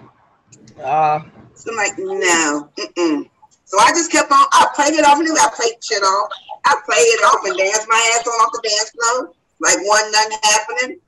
Uh, 0.83 1.21
So 1.55 1.71
I'm 1.71 1.77
like, 1.77 1.93
no. 1.99 2.71
Mm-mm. 2.79 3.29
So 3.65 3.79
I 3.79 3.91
just 3.91 4.11
kept 4.11 4.33
on, 4.33 4.45
I 4.53 4.67
played 4.75 4.95
it 4.95 5.05
off 5.07 5.19
and 5.19 5.29
I 5.29 5.49
played 5.55 5.75
shit 5.83 6.03
off. 6.03 6.31
I 6.65 6.77
played 6.85 6.99
it 6.99 7.23
off 7.25 7.45
and 7.47 7.57
danced 7.57 7.87
my 7.89 8.15
ass 8.19 8.27
on 8.27 8.33
off 8.33 8.53
the 8.53 8.61
dance 8.69 8.91
floor, 8.91 9.33
like 9.61 9.79
one 9.87 10.11
nothing 10.13 10.39
happening. 10.43 10.99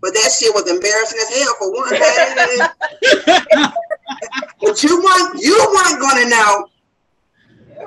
But 0.00 0.12
that 0.14 0.32
shit 0.32 0.54
was 0.54 0.66
embarrassing 0.68 1.18
as 1.18 1.28
hell 1.34 1.54
for 1.58 1.72
one. 1.72 1.90
but 4.60 4.82
you 4.82 5.02
weren't, 5.02 5.42
you 5.42 5.56
weren't 5.72 6.00
gonna 6.00 6.28
know. 6.28 6.68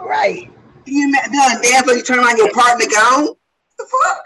right. 0.06 0.50
You 0.88 1.12
met 1.12 1.26
doing 1.32 1.62
dance 1.62 1.84
floor, 1.84 1.95
you 1.95 2.04
turn 2.04 2.19
around, 2.19 2.38
your 2.38 2.52
partner 2.54 2.86
gone. 2.93 3.28
The 3.78 3.86
fuck? 3.86 4.23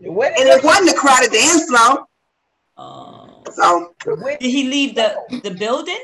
When, 0.00 0.32
And 0.38 0.48
it 0.48 0.62
wasn't 0.62 0.90
a 0.90 0.94
crowded 0.94 1.32
dance 1.32 1.64
floor. 1.64 2.06
Oh. 2.76 3.42
So 3.54 3.94
Did 4.38 4.40
he 4.42 4.68
leave 4.68 4.94
the 4.94 5.16
the 5.42 5.50
building? 5.50 5.98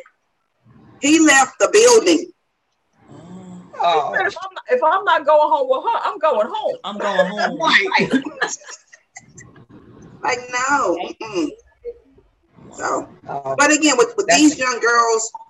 he 1.00 1.20
left 1.20 1.58
the 1.60 1.68
building. 1.72 2.30
Oh, 3.86 4.14
If 4.14 4.20
I'm, 4.20 4.54
not, 4.54 4.64
if 4.70 4.82
I'm 4.82 5.04
not 5.04 5.26
going 5.26 5.48
home 5.52 5.68
with 5.68 5.84
her, 5.84 6.00
I'm 6.04 6.18
going 6.18 6.46
home. 6.50 6.76
I'm 6.84 6.96
going 6.98 7.26
home. 7.26 7.58
right. 7.60 8.10
Like, 10.22 10.38
no. 10.50 10.96
Mm-mm. 10.96 11.48
So, 12.72 13.08
oh, 13.28 13.54
but 13.58 13.70
again, 13.72 13.96
with, 13.98 14.14
with 14.16 14.26
That's- 14.26 14.40
these 14.40 14.58
young 14.58 14.80
girls, 14.80 15.30
th- 15.30 15.43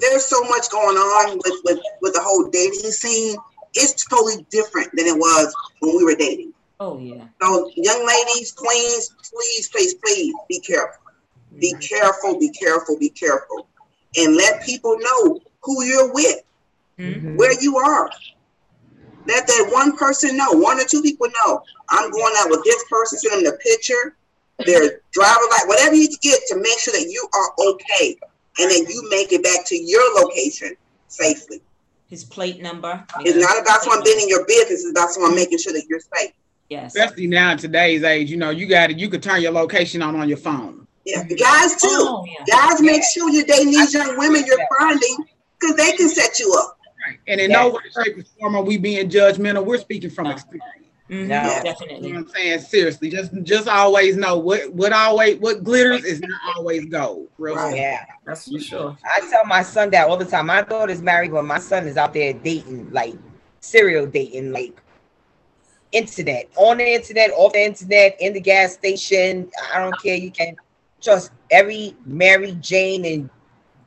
there's 0.00 0.26
so 0.26 0.42
much 0.44 0.70
going 0.70 0.96
on 0.96 1.38
with, 1.44 1.60
with, 1.64 1.80
with 2.02 2.14
the 2.14 2.20
whole 2.22 2.48
dating 2.50 2.90
scene. 2.90 3.36
It's 3.74 4.04
totally 4.06 4.46
different 4.50 4.90
than 4.94 5.06
it 5.06 5.16
was 5.16 5.54
when 5.80 5.96
we 5.96 6.04
were 6.04 6.14
dating. 6.14 6.52
Oh 6.80 6.98
yeah. 6.98 7.24
So, 7.40 7.70
young 7.74 8.06
ladies, 8.06 8.52
queens, 8.52 9.10
please, 9.32 9.68
please, 9.68 9.94
please 9.94 10.34
be 10.48 10.60
careful. 10.60 11.02
Be 11.58 11.74
careful, 11.74 12.38
be 12.38 12.50
careful, 12.50 12.98
be 12.98 13.10
careful. 13.10 13.68
And 14.16 14.36
let 14.36 14.62
people 14.64 14.96
know 14.98 15.40
who 15.62 15.84
you're 15.84 16.12
with, 16.12 16.42
Mhm. 16.98 17.36
where 17.36 17.52
you 17.60 17.76
are. 17.78 18.10
Let 19.26 19.46
that 19.46 19.68
one 19.72 19.96
person 19.96 20.36
know, 20.36 20.52
one 20.52 20.78
or 20.80 20.84
two 20.84 21.02
people 21.02 21.28
know. 21.28 21.62
I'm 21.90 22.10
going 22.10 22.34
out 22.38 22.50
with 22.50 22.62
this 22.64 22.82
person, 22.90 23.18
send 23.18 23.44
them 23.46 23.52
the 23.52 23.58
picture, 23.58 24.16
their 24.58 25.00
driver 25.12 25.40
light, 25.50 25.64
whatever 25.66 25.94
you 25.94 26.08
get 26.22 26.40
to 26.48 26.56
make 26.56 26.78
sure 26.78 26.92
that 26.94 27.08
you 27.10 27.28
are 27.34 27.52
okay. 27.58 28.16
And 28.58 28.70
then 28.70 28.86
you 28.88 29.06
make 29.10 29.32
it 29.32 29.42
back 29.42 29.66
to 29.66 29.76
your 29.76 30.22
location 30.22 30.74
safely. 31.08 31.60
His 32.08 32.24
plate 32.24 32.62
number. 32.62 33.04
It's 33.20 33.36
not 33.36 33.60
about 33.60 33.82
someone 33.82 34.02
being 34.04 34.20
in 34.20 34.28
your 34.28 34.46
business, 34.46 34.84
it's 34.84 34.90
about 34.90 35.10
someone 35.10 35.34
making 35.34 35.58
sure 35.58 35.72
that 35.72 35.84
you're 35.88 36.00
safe. 36.00 36.30
Yes. 36.68 36.94
Especially 36.96 37.26
now 37.26 37.52
in 37.52 37.58
today's 37.58 38.02
age, 38.02 38.30
you 38.30 38.36
know, 38.36 38.50
you 38.50 38.66
got 38.66 38.88
to 38.88 38.94
you 38.94 39.08
could 39.08 39.22
turn 39.22 39.40
your 39.42 39.52
location 39.52 40.02
on 40.02 40.16
on 40.16 40.28
your 40.28 40.38
phone. 40.38 40.86
Yeah, 41.04 41.22
guys 41.22 41.76
too. 41.76 41.88
Oh 41.90 42.24
yeah. 42.26 42.44
Guys, 42.48 42.80
make 42.80 43.02
sure 43.04 43.30
you're 43.30 43.44
dating 43.44 43.70
these 43.70 43.94
young 43.94 44.18
women 44.18 44.44
you're 44.46 44.58
finding 44.78 45.16
because 45.60 45.76
they 45.76 45.92
can 45.92 46.08
set 46.08 46.38
you 46.40 46.52
up. 46.58 46.78
Right. 47.06 47.18
And 47.28 47.40
in 47.40 47.50
Yeah. 47.50 47.62
no 47.62 47.68
way, 47.70 47.80
shape, 48.04 48.18
or 48.18 48.24
form 48.40 48.56
are 48.56 48.62
we 48.62 48.76
being 48.78 49.08
judgmental. 49.08 49.64
We're 49.64 49.78
speaking 49.78 50.10
from 50.10 50.24
No. 50.24 50.30
experience. 50.32 50.85
Mhm, 51.10 51.26
No. 51.28 51.42
You 51.42 51.62
Definitely. 51.62 52.08
know 52.12 52.18
what 52.20 52.28
I'm 52.28 52.28
saying? 52.28 52.58
Seriously, 52.60 53.10
just 53.10 53.32
just 53.42 53.68
always 53.68 54.16
know 54.16 54.38
what 54.38 54.72
what 54.72 54.92
always 54.92 55.38
what 55.38 55.62
glitters 55.62 56.04
is 56.04 56.20
not 56.20 56.40
always 56.56 56.84
gold. 56.86 57.28
Real 57.38 57.56
Right. 57.56 57.76
yeah. 57.76 58.04
That's 58.24 58.50
for 58.50 58.58
sure. 58.58 58.96
I 59.04 59.20
tell 59.30 59.44
my 59.46 59.62
son 59.62 59.90
that 59.90 60.08
all 60.08 60.16
the 60.16 60.24
time. 60.24 60.46
My 60.46 60.62
daughter's 60.62 61.02
married, 61.02 61.30
but 61.32 61.44
my 61.44 61.58
son 61.58 61.86
is 61.86 61.96
out 61.96 62.12
there 62.12 62.32
dating, 62.32 62.90
like 62.90 63.14
serial 63.60 64.06
dating, 64.06 64.52
like 64.52 64.74
internet, 65.92 66.48
on 66.56 66.78
the 66.78 66.84
internet, 66.94 67.30
off 67.36 67.52
the 67.52 67.64
internet, 67.64 68.16
in 68.20 68.32
the 68.32 68.40
gas 68.40 68.74
station. 68.74 69.48
I 69.72 69.78
don't 69.78 69.98
care. 70.00 70.16
You 70.16 70.30
can 70.30 70.56
trust 71.00 71.30
every 71.50 71.94
Mary 72.04 72.52
Jane 72.60 73.04
and 73.04 73.30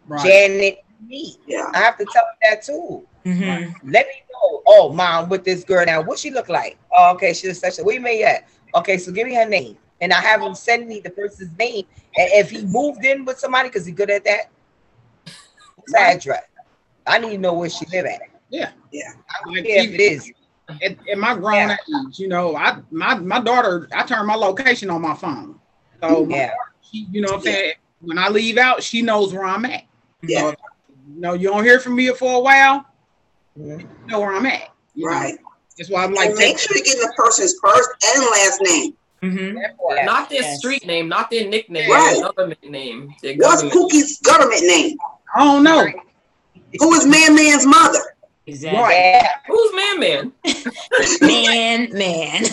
Right. 0.08 0.24
Janet. 0.26 0.84
Me, 1.08 1.36
Yeah. 1.48 1.72
I 1.74 1.78
have 1.80 1.98
to 1.98 2.06
tell 2.06 2.24
her 2.24 2.50
that 2.52 2.64
too. 2.64 3.06
Mhm. 3.30 3.76
Let 3.84 4.08
me 4.08 4.14
know. 4.34 4.62
Oh, 4.68 4.92
mom, 4.94 5.30
with 5.30 5.44
this 5.44 5.64
girl 5.64 5.86
now, 5.86 6.02
what 6.02 6.20
she 6.20 6.32
look 6.32 6.50
like? 6.50 6.78
Oh, 6.96 7.12
okay, 7.14 7.34
she's 7.34 7.60
such 7.60 7.80
a. 7.80 7.84
Where 7.84 7.96
you 7.96 8.02
made 8.02 8.24
at? 8.24 8.48
Okay, 8.76 8.98
so 8.98 9.12
give 9.12 9.28
me 9.28 9.36
her 9.36 9.46
name, 9.46 9.78
and 10.02 10.14
I 10.14 10.22
have 10.22 10.42
him 10.42 10.56
send 10.56 10.88
me 10.88 11.00
the 11.00 11.10
person's 11.10 11.58
name. 11.58 11.86
And 12.18 12.30
if 12.34 12.50
he 12.50 12.66
moved 12.66 13.04
in 13.06 13.26
with 13.26 13.40
somebody, 13.40 13.70
because 13.70 13.86
he's 13.86 13.96
good 13.96 14.10
at 14.10 14.24
that, 14.26 14.50
what's 15.76 15.92
the 15.94 16.00
address? 16.00 16.44
I 17.06 17.20
need 17.20 17.32
to 17.32 17.38
know 17.38 17.54
where 17.54 17.70
she 17.70 17.86
live 17.88 18.06
at. 18.06 18.22
Yeah. 18.50 18.72
Yeah. 18.92 19.14
I 19.30 19.46
don't 19.46 19.56
Like, 19.56 19.66
care 19.66 19.84
if 19.84 19.94
it 19.94 20.02
is. 20.02 20.32
At, 20.84 20.98
at 21.12 21.18
my 21.18 21.36
grown 21.36 21.72
age, 21.72 22.20
you 22.20 22.28
know, 22.28 22.56
I 22.56 22.78
my 22.92 23.16
my 23.16 23.40
daughter, 23.40 23.88
I 23.94 24.04
turn 24.04 24.26
my 24.28 24.36
location 24.36 24.90
on 24.90 25.02
my 25.02 25.16
phone. 25.16 25.60
So 26.02 26.26
my 26.26 26.38
Yeah. 26.38 26.48
daughter, 26.48 26.56
she, 26.82 27.08
you 27.12 27.22
know 27.22 27.30
what 27.30 27.38
I'm 27.38 27.42
saying? 27.42 27.74
When 28.02 28.18
I 28.18 28.30
leave 28.30 28.58
out, 28.58 28.84
she 28.84 29.02
knows 29.02 29.34
where 29.34 29.46
I'm 29.46 29.66
at. 29.66 29.84
Yeah. 30.22 30.42
So, 30.42 30.56
you 31.16 31.22
know, 31.22 31.34
you 31.34 31.50
don't 31.50 31.64
hear 31.64 31.80
from 31.80 31.96
me 31.96 32.10
for 32.10 32.36
a 32.36 32.40
while. 32.40 32.86
Mhm. 33.60 33.82
You 33.82 33.88
know 34.08 34.20
where 34.22 34.34
I'm 34.34 34.46
at. 34.46 34.70
you 34.96 35.06
know? 35.06 35.12
Right. 35.12 35.38
That's 35.78 35.90
why 35.90 36.04
I'm 36.04 36.14
like, 36.14 36.30
And 36.30 36.38
make 36.38 36.58
sure 36.60 36.76
you 36.76 36.84
get 36.84 36.98
the 36.98 37.14
person's 37.16 37.56
first 37.64 37.90
and 38.16 38.24
last 38.26 38.62
name. 38.62 38.94
Mhm. 39.24 39.56
That. 39.96 40.06
Not 40.06 40.30
their 40.30 40.42
Yes. 40.42 40.60
street 40.60 40.86
name, 40.86 41.08
not 41.10 41.30
their 41.30 41.48
nickname, 41.48 41.90
Right. 41.90 42.14
their 42.16 42.24
government 42.24 42.64
name. 42.64 43.14
Their 43.22 43.36
What's 43.36 43.62
government. 43.64 43.92
Pookie's 43.92 44.20
government 44.20 44.62
name? 44.66 44.98
I 45.36 45.44
don't 45.44 45.64
know. 45.64 45.88
Who 46.80 46.94
is 46.94 47.06
Man 47.06 47.36
Man's 47.36 47.66
mother? 47.66 48.00
Exactly. 48.48 48.80
Right. 48.80 49.28
Who's 49.48 49.74
man 49.76 50.00
man? 50.00 50.34
Man, 51.22 51.90
man. 51.94 52.44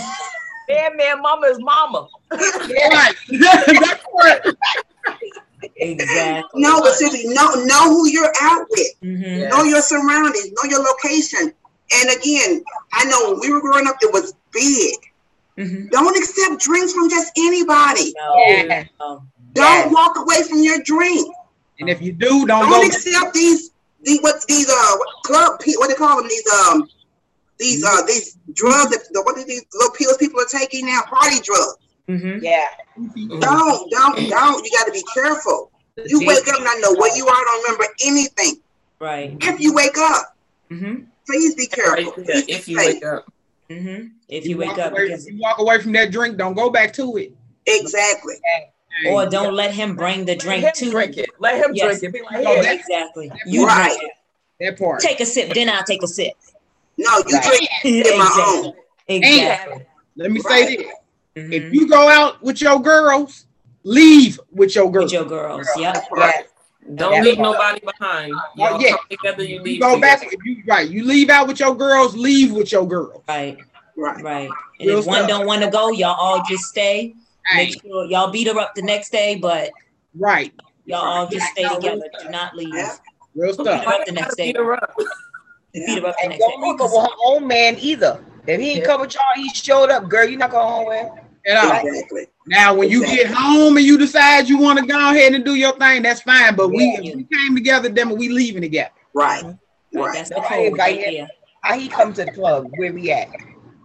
Man, 0.69 0.97
man, 0.97 1.23
mama 1.23 1.47
is 1.47 1.59
mama. 1.61 2.09
Right. 2.31 3.15
That's 3.31 4.05
what. 4.11 4.57
Exactly. 5.77 6.61
No, 6.63 6.81
but 6.81 6.95
seriously, 6.95 7.33
know 7.35 7.49
know 7.65 7.89
who 7.91 8.09
you're 8.09 8.33
out 8.43 8.67
with. 8.71 8.87
Mhm. 9.03 9.41
Yeah. 9.43 9.49
Know 9.49 9.63
your 9.65 9.83
surroundings. 9.83 10.51
Know 10.53 10.69
your 10.71 10.83
location. 10.83 11.53
And 11.95 12.11
again, 12.19 12.65
I 12.93 13.05
know 13.05 13.33
when 13.33 13.41
we 13.41 13.53
were 13.53 13.61
growing 13.61 13.87
up, 13.87 13.97
it 14.03 14.13
was 14.13 14.35
big. 14.53 14.95
Mhm. 15.59 15.91
Don't 15.91 16.17
accept 16.17 16.61
drinks 16.61 16.93
from 16.93 17.09
just 17.09 17.33
anybody. 17.37 18.13
No. 18.17 18.35
Yeah. 18.49 18.85
Don't 18.99 19.25
Yes. 19.55 19.93
walk 19.93 20.19
away 20.19 20.43
from 20.43 20.59
your 20.63 20.79
drink. 20.81 21.33
And 21.81 21.89
if 21.89 22.03
you 22.03 22.13
do, 22.13 22.47
don't 22.47 22.69
Don't 22.69 22.71
go. 22.71 22.87
accept 22.87 23.33
these 23.35 23.71
these 24.03 24.21
what 24.23 24.47
these 24.47 24.69
uh 24.69 24.97
what 24.99 25.09
club 25.25 25.61
what 25.79 25.89
they 25.89 25.95
call 25.95 26.17
them 26.19 26.29
these 26.29 26.47
um 26.49 26.89
these 27.59 27.83
uh 27.85 28.03
these 28.07 28.37
drugs 28.53 28.91
that 28.91 29.03
the, 29.13 29.23
what 29.23 29.37
are 29.39 29.45
these 29.45 29.65
little 29.75 29.95
pills 29.95 30.17
people 30.19 30.41
are 30.41 30.45
taking 30.47 30.87
now 30.87 31.01
party 31.09 31.41
drugs. 31.41 31.77
Mhm. 32.09 32.41
Yeah. 32.43 32.67
Mhm. 32.99 33.41
Don't 33.41 33.91
don't 33.91 34.29
don't. 34.31 34.65
You 34.65 34.71
got 34.73 34.85
to 34.87 34.93
be 34.93 35.05
careful. 35.15 35.71
You 36.05 36.21
wake 36.27 36.47
up 36.49 36.59
and 36.59 36.69
I 36.69 36.75
know 36.81 36.93
where 36.95 37.17
you 37.17 37.27
are. 37.27 37.35
I 37.35 37.45
don't 37.45 37.63
remember 37.65 37.95
anything. 38.05 38.61
Right. 39.01 39.37
If 39.41 39.61
you 39.61 39.73
wake 39.75 39.97
up, 39.99 40.37
mm-hmm. 40.71 41.05
please 41.27 41.55
be 41.55 41.67
careful. 41.67 41.93
Right 42.13 42.27
there, 42.27 42.43
Please 42.43 42.45
if 42.49 42.69
you 42.69 42.79
safe. 42.79 42.95
wake 42.95 43.05
up. 43.05 43.33
Mhm. 43.71 44.11
If 44.29 44.47
you 44.47 44.57
wake 44.59 44.79
up, 44.79 44.93
away, 44.93 45.09
because, 45.09 45.27
you 45.27 45.39
walk 45.41 45.59
away 45.59 45.81
from 45.81 45.93
that 45.93 46.11
drink, 46.13 46.37
don't 46.37 46.55
go 46.55 46.71
back 46.71 46.93
to 46.95 47.17
it. 47.17 47.33
Exactly. 47.67 48.35
or 49.11 49.27
don't 49.27 49.53
let 49.55 49.75
him 49.75 49.95
bring 49.95 50.25
the 50.25 50.35
drink 50.35 50.73
to 50.75 50.91
drink 50.91 51.19
it. 51.19 51.29
Let 51.39 51.57
him 51.63 51.75
Yes. 51.75 52.01
drink 52.01 52.15
it. 52.15 52.19
Be 52.19 52.23
like, 52.35 52.45
No, 52.45 52.53
yeah, 52.55 52.73
Exactly. 52.73 53.31
You 53.47 53.67
Right. 53.67 53.95
drink 53.99 54.13
that 54.61 54.79
part. 54.79 55.01
Take 55.01 55.21
a 55.21 55.27
sip, 55.27 55.53
then 55.53 55.69
I'll 55.69 55.83
take 55.85 56.03
a 56.03 56.07
sip. 56.07 56.33
No, 56.97 57.11
you 57.27 57.37
Right. 57.37 57.45
drink 57.83 58.07
it 58.07 58.17
my 58.19 58.25
own. 58.65 58.73
exactly. 59.09 59.39
Exactly. 59.41 59.87
Let 60.17 60.31
me 60.31 60.41
Right. 60.41 60.67
say 60.69 60.77
this: 60.77 60.87
Mhm. 61.37 61.53
if 61.53 61.73
you 61.73 61.87
go 61.89 62.09
out 62.09 62.43
with 62.43 62.61
your 62.61 62.81
girls, 62.81 63.47
leave 63.85 64.41
with 64.53 64.75
your 64.75 64.91
girls. 64.91 65.05
With 65.07 65.13
your 65.13 65.25
girls. 65.27 65.69
Yep. 65.77 65.97
Yeah. 66.17 66.33
Don't 66.95 67.13
That 67.13 67.25
leave 67.25 67.37
part. 67.37 67.53
nobody 67.53 67.81
behind. 67.81 68.33
Y'all 68.57 68.81
yeah. 68.81 68.91
come 68.91 68.99
together, 69.11 69.43
you 69.43 69.57
you 69.57 69.63
leave 69.63 69.81
go 69.81 70.01
back. 70.01 70.21
together. 70.21 70.37
If 70.41 70.45
you 70.47 70.63
right, 70.67 70.89
you 70.89 71.05
leave 71.05 71.29
out 71.31 71.49
with 71.49 71.59
your 71.61 71.75
girls. 71.75 72.17
Leave 72.17 72.53
with 72.53 72.71
your 72.73 72.87
girls. 72.87 73.23
Right. 73.29 73.59
Right. 73.97 74.23
Right. 74.23 74.49
And 74.81 74.89
Real 74.89 74.99
if 75.01 75.07
one 75.07 75.27
don't 75.27 75.47
want 75.47 75.63
to 75.63 75.71
go, 75.71 75.91
y'all 75.91 76.15
all 76.15 76.43
just 76.49 76.65
stay. 76.65 77.15
Hey, 77.49 77.67
Make 77.67 77.83
sure 77.83 78.05
y'all 78.07 78.31
beat 78.31 78.47
her 78.49 78.59
up 78.59 78.75
the 78.75 78.83
next 78.83 79.11
day, 79.11 79.37
but 79.37 79.71
right, 80.19 80.53
y'all 80.85 80.99
all 81.05 81.27
just 81.29 81.47
stay 81.53 81.63
Yeah. 81.63 81.69
together. 81.71 82.03
Do 82.23 82.29
not 82.31 82.55
leave. 82.57 82.75
Yeah. 82.75 82.95
real 83.35 83.49
Beat 83.57 83.61
stuff. 83.63 83.85
her 83.85 83.93
up 83.95 84.07
the 84.07 84.13
next 84.13 84.37
day. 84.37 84.47
Beat 84.53 84.57
her 84.57 84.73
up. 84.75 84.95
Beat 85.73 86.03
her 86.03 86.07
up 86.09 86.15
the 86.23 86.29
next 86.29 86.39
day. 86.41 86.47
don't 86.51 86.63
leave 86.63 86.79
her 86.79 86.85
with 86.87 87.11
her 87.11 87.17
own 87.27 87.47
man 87.47 87.77
either. 87.81 88.21
If 88.47 88.61
he 88.61 88.71
ain't 88.71 88.79
Yeah. 88.81 88.87
covered 88.87 89.13
y'all, 89.15 89.23
he 89.35 89.49
showed 89.51 89.91
up, 89.91 90.09
girl. 90.09 90.25
You 90.29 90.37
not 90.39 90.51
going 90.51 90.67
home 90.69 90.87
with 90.87 90.97
him. 91.03 91.11
At 91.47 91.57
all. 91.57 91.87
Exactly. 91.87 92.27
Now, 92.47 92.75
when 92.75 92.89
you 92.91 93.05
get 93.05 93.27
home 93.29 93.77
and 93.77 93.85
you 93.87 93.99
decide 93.99 94.49
you 94.49 94.59
want 94.59 94.79
to 94.79 94.87
go 94.87 95.11
ahead 95.11 95.35
and 95.35 95.45
do 95.45 95.55
your 95.55 95.77
thing, 95.79 96.03
that's 96.03 96.23
fine. 96.23 96.55
But 96.57 96.69
we, 96.69 96.85
Yeah. 96.85 97.11
if 97.11 97.17
we 97.17 97.25
came 97.25 97.55
together, 97.55 97.89
then 97.89 98.11
we 98.17 98.29
leaving 98.29 98.63
together. 98.63 98.91
Right. 99.15 99.43
Right, 99.45 99.57
Right. 99.93 100.15
That's 100.15 100.29
the 100.31 100.37
Right, 100.37 100.49
code 100.71 100.79
right 100.79 100.99
right 100.99 101.29
How 101.63 101.79
he 101.79 101.89
come 101.89 102.13
to 102.15 102.25
the 102.25 102.31
club? 102.33 102.69
Where 102.77 102.93
we 102.93 103.11
at? 103.11 103.29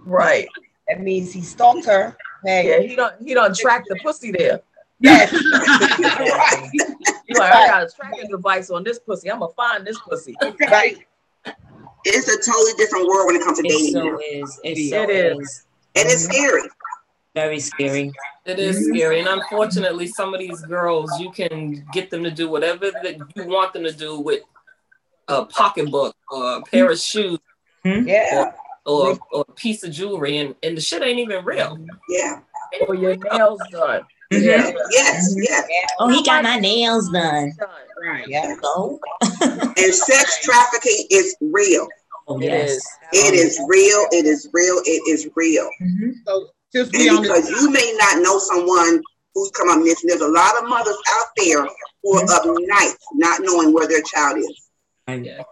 right. 0.06 0.47
That 0.88 1.02
means 1.02 1.32
he 1.32 1.41
stalked 1.41 1.86
her. 1.86 2.17
Hey, 2.43 2.69
Yeah, 2.69 2.88
he 2.88 2.95
don't 2.95 3.13
he 3.21 3.34
don't 3.34 3.56
track 3.56 3.86
the 3.88 3.95
pussy 3.97 4.32
there. 4.32 4.62
yes. 5.00 5.32
right. 6.19 6.69
You 7.28 7.38
like, 7.38 7.54
I 7.54 7.67
got 7.67 7.84
a 7.84 7.89
tracking 7.95 8.30
device 8.30 8.69
on 8.71 8.84
this 8.84 9.00
pussy. 9.00 9.32
I'm 9.32 9.39
gonna 9.39 9.54
find 9.54 9.86
this 9.86 9.97
pussy. 10.00 10.36
right. 10.69 10.97
It's 12.04 12.28
a 12.28 12.52
totally 12.52 12.74
different 12.78 13.08
world 13.08 13.28
when 13.28 13.36
it 13.38 13.43
comes 13.43 13.60
to 13.60 13.65
It 13.65 13.69
dating. 13.69 13.91
so 13.93 14.04
now. 14.06 14.17
is. 14.17 14.60
It 14.63 14.78
It 14.78 14.89
so 14.89 15.10
is. 15.10 15.38
is. 15.39 15.65
And 15.95 16.10
it's 16.10 16.24
Mm-hmm. 16.28 16.34
scary. 16.34 16.62
Very 17.34 17.60
scary. 17.60 18.12
It 18.46 18.60
is 18.60 18.88
scary, 18.88 19.20
and 19.20 19.28
unfortunately, 19.30 20.08
some 20.08 20.34
of 20.34 20.39
these 20.39 20.62
girls, 20.63 21.10
you 21.20 21.32
can 21.32 21.86
get 21.94 22.10
them 22.10 22.24
to 22.24 22.32
do 22.32 22.50
whatever 22.50 22.91
that 23.04 23.17
you 23.36 23.44
want 23.46 23.72
them 23.74 23.84
to 23.84 23.94
do 23.94 24.20
with 24.20 24.41
a 25.30 25.46
pocketbook 25.46 26.15
or 26.30 26.58
a 26.58 26.62
pair 26.63 26.91
of 26.91 27.00
shoes 27.00 27.39
Yeah. 27.86 28.52
or, 28.86 29.17
or 29.32 29.46
a 29.48 29.52
piece 29.54 29.84
of 29.84 29.91
jewelry, 29.91 30.38
and, 30.39 30.56
and 30.62 30.76
the 30.76 30.82
shit 30.82 31.02
ain't 31.04 31.20
even 31.20 31.46
real. 31.46 31.78
Yeah. 32.10 32.39
Or 32.88 32.96
your 32.96 33.15
nails 33.15 33.62
done. 33.72 34.02
Mhm. 34.34 34.44
Yeah. 34.44 34.72
Yes. 34.91 35.34
Yes. 35.38 35.67
Oh, 36.00 36.08
he 36.10 36.24
got 36.24 36.44
my 36.44 36.58
nails 36.58 37.10
done. 37.12 37.54
Done. 37.60 37.70
Right. 38.02 38.26
Yeah. 38.28 38.56
Oh, 38.63 39.00
And 39.41 39.94
sex 39.94 40.39
trafficking 40.44 41.06
is 41.12 41.36
real. 41.41 41.88
oh 42.28 42.39
It 42.39 42.46
yes. 42.46 42.72
is. 42.72 42.88
It 43.13 43.34
is 43.36 43.60
real. 43.67 44.06
It 44.12 44.26
is 44.26 44.48
real. 44.54 44.82
It 44.86 45.02
is 45.10 45.30
real. 45.36 45.70
Mhm. 45.82 46.13
So 46.26 46.48
since 46.71 46.89
we 46.93 47.07
And 47.07 47.17
on 47.17 47.23
because 47.23 47.47
this, 47.47 47.62
you 47.62 47.69
may 47.71 47.95
not 47.99 48.21
know 48.23 48.39
someone 48.39 49.01
who's 49.34 49.51
come 49.51 49.69
up 49.69 49.79
missing, 49.79 50.10
there's 50.10 50.21
a 50.21 50.27
lot 50.27 50.62
of 50.62 50.69
mothers 50.69 50.97
out 51.10 51.27
there 51.38 51.67
who 52.03 52.17
are 52.17 52.23
up 52.31 52.43
nights 52.45 52.97
not 53.13 53.41
knowing 53.43 53.73
where 53.73 53.88
their 53.88 54.01
child 54.03 54.38
is, 54.38 54.69
Yeah. 55.07 55.43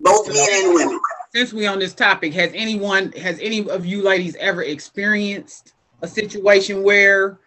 both 0.00 0.28
men 0.28 0.48
and 0.64 0.74
women. 0.74 1.00
since 1.34 1.52
we 1.52 1.66
on 1.66 1.78
this 1.78 1.94
topic, 1.94 2.32
has 2.34 2.50
anyone, 2.54 3.12
has 3.12 3.38
any 3.40 3.68
of 3.68 3.84
you 3.86 4.02
ladies 4.02 4.36
ever 4.36 4.62
experienced 4.62 5.74
a 6.02 6.08
situation 6.08 6.82
where 6.82 7.38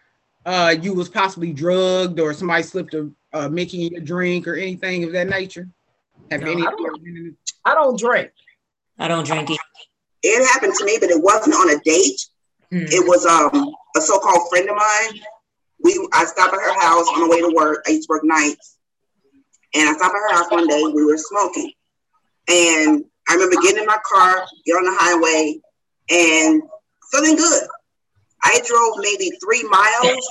uh 0.45 0.75
you 0.81 0.93
was 0.93 1.07
possibly 1.09 1.53
drugged 1.53 2.19
or 2.19 2.33
somebody 2.33 2.61
slipped 2.63 2.93
a, 2.93 3.09
a 3.31 3.49
Mickey 3.49 3.85
in 3.87 3.93
your 3.93 4.01
drink 4.01 4.47
or 4.47 4.55
anything 4.55 5.03
of 5.03 5.11
that 5.13 5.27
nature? 5.27 5.67
Have 6.31 6.41
No, 6.41 6.51
any? 6.51 6.61
I 6.61 6.71
I 7.65 7.73
don't 7.73 7.97
drink. 7.97 8.31
I 8.99 9.07
don't 9.07 9.25
drink 9.25 9.49
it. 9.49 9.59
It 10.21 10.45
happened 10.47 10.73
to 10.75 10.85
me, 10.85 10.97
but 10.99 11.09
it 11.09 11.21
wasn't 11.21 11.55
on 11.55 11.69
a 11.69 11.79
date. 11.83 12.21
Hmm. 12.73 12.85
It 12.89 13.07
was 13.07 13.23
um 13.27 13.71
a 13.95 14.01
so-called 14.01 14.49
friend 14.49 14.67
of 14.67 14.75
mine. 14.75 15.21
We 15.83 16.09
I 16.11 16.25
stopped 16.25 16.55
at 16.55 16.59
her 16.59 16.81
house 16.81 17.07
on 17.13 17.21
the 17.21 17.29
way 17.29 17.39
to 17.41 17.53
work. 17.55 17.83
I 17.85 17.91
used 17.91 18.07
to 18.09 18.13
work 18.13 18.23
nights. 18.23 18.77
And 19.75 19.87
I 19.87 19.93
stopped 19.93 20.15
at 20.15 20.31
her 20.31 20.33
house 20.35 20.49
one 20.49 20.67
day, 20.67 20.81
we 20.81 21.05
were 21.05 21.17
smoking. 21.17 21.71
And 22.47 23.05
I 23.29 23.33
remember 23.35 23.61
getting 23.61 23.77
in 23.81 23.85
my 23.85 23.99
car, 24.11 24.43
get 24.65 24.73
on 24.73 24.85
the 24.85 24.97
highway, 24.99 25.59
and 26.09 26.63
feeling 27.11 27.35
good. 27.35 27.63
I 28.43 28.59
drove 28.65 28.95
maybe 28.97 29.31
three 29.43 29.63
miles, 29.69 30.27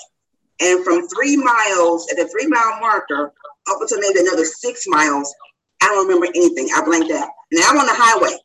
and 0.60 0.84
from 0.84 1.08
three 1.08 1.36
miles 1.36 2.10
at 2.10 2.16
the 2.16 2.26
three 2.28 2.46
mile 2.48 2.80
marker 2.80 3.32
up 3.70 3.78
until 3.80 4.00
maybe 4.00 4.18
another 4.20 4.44
six 4.44 4.82
miles, 4.88 5.32
I 5.80 5.86
don't 5.86 6.08
remember 6.08 6.26
anything. 6.34 6.68
I 6.74 6.84
blanked 6.84 7.12
out. 7.12 7.28
Now 7.52 7.70
I'm 7.70 7.78
on 7.78 7.86
the 7.86 7.94
highway 7.94 8.36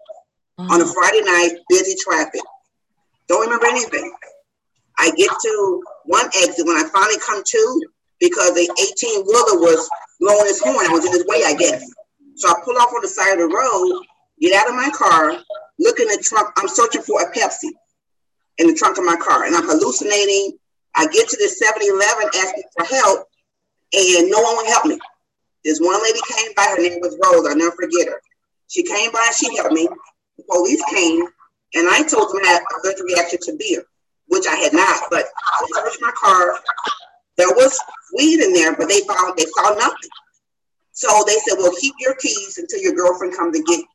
on 0.59 0.81
a 0.81 0.85
Friday 0.85 1.21
night, 1.21 1.51
busy 1.69 1.95
traffic. 1.99 2.41
Don't 3.27 3.41
remember 3.41 3.67
anything. 3.67 4.13
I 4.99 5.11
get 5.11 5.29
to 5.29 5.83
one 6.05 6.25
exit 6.37 6.65
when 6.65 6.77
I 6.77 6.89
finally 6.91 7.19
come 7.25 7.43
to 7.43 7.81
because 8.19 8.53
the 8.53 8.69
18 8.97 9.25
wheeler 9.25 9.59
was 9.61 9.89
blowing 10.19 10.45
his 10.45 10.61
horn. 10.61 10.87
I 10.87 10.93
was 10.93 11.05
in 11.05 11.11
his 11.11 11.25
way, 11.27 11.43
I 11.45 11.53
guess. 11.53 11.85
So 12.35 12.49
I 12.49 12.55
pull 12.63 12.77
off 12.77 12.93
on 12.93 13.01
the 13.01 13.07
side 13.07 13.33
of 13.33 13.39
the 13.39 13.47
road, 13.47 14.05
get 14.41 14.53
out 14.53 14.69
of 14.69 14.75
my 14.75 14.89
car, 14.89 15.37
look 15.79 15.99
in 15.99 16.07
the 16.07 16.21
trunk. 16.23 16.49
I'm 16.57 16.67
searching 16.67 17.01
for 17.01 17.21
a 17.21 17.31
Pepsi 17.31 17.69
in 18.57 18.67
the 18.67 18.73
trunk 18.73 18.97
of 18.97 19.05
my 19.05 19.15
car, 19.17 19.45
and 19.45 19.55
I'm 19.55 19.67
hallucinating. 19.67 20.57
I 20.95 21.05
get 21.07 21.27
to 21.29 21.37
the 21.37 21.47
7 21.47 21.81
Eleven 21.81 22.29
asking 22.33 22.63
for 22.75 22.85
help, 22.85 23.27
and 23.93 24.31
no 24.31 24.41
one 24.41 24.57
would 24.57 24.67
help 24.67 24.85
me. 24.85 24.97
This 25.63 25.79
one 25.79 26.01
lady 26.01 26.19
came 26.27 26.53
by, 26.55 26.65
her 26.69 26.81
name 26.81 26.99
was 27.01 27.17
Rose, 27.23 27.45
I'll 27.47 27.55
never 27.55 27.75
forget 27.75 28.07
her. 28.07 28.21
She 28.67 28.83
came 28.83 29.11
by, 29.11 29.27
she 29.35 29.55
helped 29.55 29.73
me. 29.73 29.87
The 30.37 30.43
police 30.49 30.81
came, 30.93 31.23
and 31.73 31.87
I 31.89 32.03
told 32.03 32.29
them 32.29 32.41
I 32.43 32.47
had 32.47 32.61
a 32.61 32.87
allergic 32.87 33.05
reaction 33.05 33.39
to 33.43 33.57
beer, 33.57 33.83
which 34.27 34.47
I 34.47 34.55
had 34.55 34.73
not. 34.73 35.03
But 35.09 35.25
I 35.25 35.67
searched 35.73 36.01
my 36.01 36.11
car. 36.11 36.59
There 37.37 37.49
was 37.49 37.79
weed 38.15 38.39
in 38.39 38.53
there, 38.53 38.75
but 38.75 38.89
they 38.89 39.01
found 39.01 39.37
they 39.37 39.45
saw 39.45 39.73
nothing. 39.75 40.09
So 40.93 41.23
they 41.27 41.37
said, 41.47 41.59
"Well, 41.59 41.73
keep 41.79 41.93
your 41.99 42.15
keys 42.15 42.57
until 42.57 42.79
your 42.79 42.93
girlfriend 42.93 43.35
comes 43.35 43.57
to 43.57 43.63
get." 43.63 43.85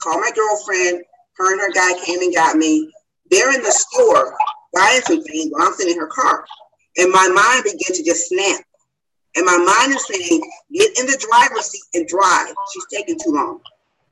Call 0.00 0.20
my 0.20 0.30
girlfriend. 0.32 1.04
Her 1.36 1.52
and 1.52 1.60
her 1.60 1.72
guy 1.72 1.98
came 2.04 2.20
and 2.20 2.34
got 2.34 2.56
me. 2.56 2.92
They're 3.30 3.54
in 3.54 3.62
the 3.62 3.72
store 3.72 4.36
buying 4.74 5.00
some 5.02 5.22
things 5.22 5.50
while 5.50 5.68
I'm 5.68 5.74
sitting 5.74 5.94
in 5.94 6.00
her 6.00 6.08
car, 6.08 6.44
and 6.98 7.10
my 7.10 7.28
mind 7.28 7.64
began 7.64 7.96
to 7.96 8.02
just 8.02 8.28
snap. 8.28 8.60
And 9.34 9.46
my 9.46 9.56
mind 9.56 9.94
is 9.94 10.06
saying, 10.06 10.42
"Get 10.74 10.98
in 10.98 11.06
the 11.06 11.16
driver's 11.16 11.70
seat 11.70 11.82
and 11.94 12.06
drive." 12.06 12.52
She's 12.72 12.86
taking 12.90 13.18
too 13.18 13.30
long. 13.30 13.62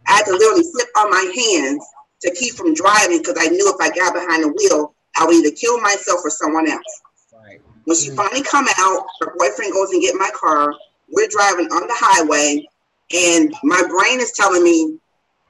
I 0.06 0.12
had 0.12 0.26
to 0.26 0.32
literally 0.32 0.70
flip 0.72 0.88
on 0.96 1.10
my 1.10 1.30
hands 1.34 1.84
to 2.22 2.34
keep 2.34 2.54
from 2.54 2.74
driving 2.74 3.18
because 3.18 3.36
I 3.38 3.48
knew 3.48 3.68
if 3.68 3.80
I 3.80 3.94
got 3.94 4.14
behind 4.14 4.44
the 4.44 4.48
wheel, 4.48 4.94
I 5.16 5.26
would 5.26 5.34
either 5.34 5.54
kill 5.54 5.80
myself 5.80 6.20
or 6.24 6.30
someone 6.30 6.68
else. 6.68 7.00
Right. 7.32 7.60
When 7.84 7.96
she 7.96 8.10
finally 8.10 8.42
come 8.42 8.66
out, 8.78 9.06
her 9.20 9.34
boyfriend 9.38 9.72
goes 9.72 9.90
and 9.90 10.02
get 10.02 10.14
my 10.14 10.30
car. 10.34 10.72
We're 11.10 11.28
driving 11.28 11.66
on 11.66 11.86
the 11.86 11.94
highway, 11.96 12.66
and 13.12 13.54
my 13.64 13.82
brain 13.88 14.20
is 14.20 14.32
telling 14.32 14.62
me, 14.62 14.98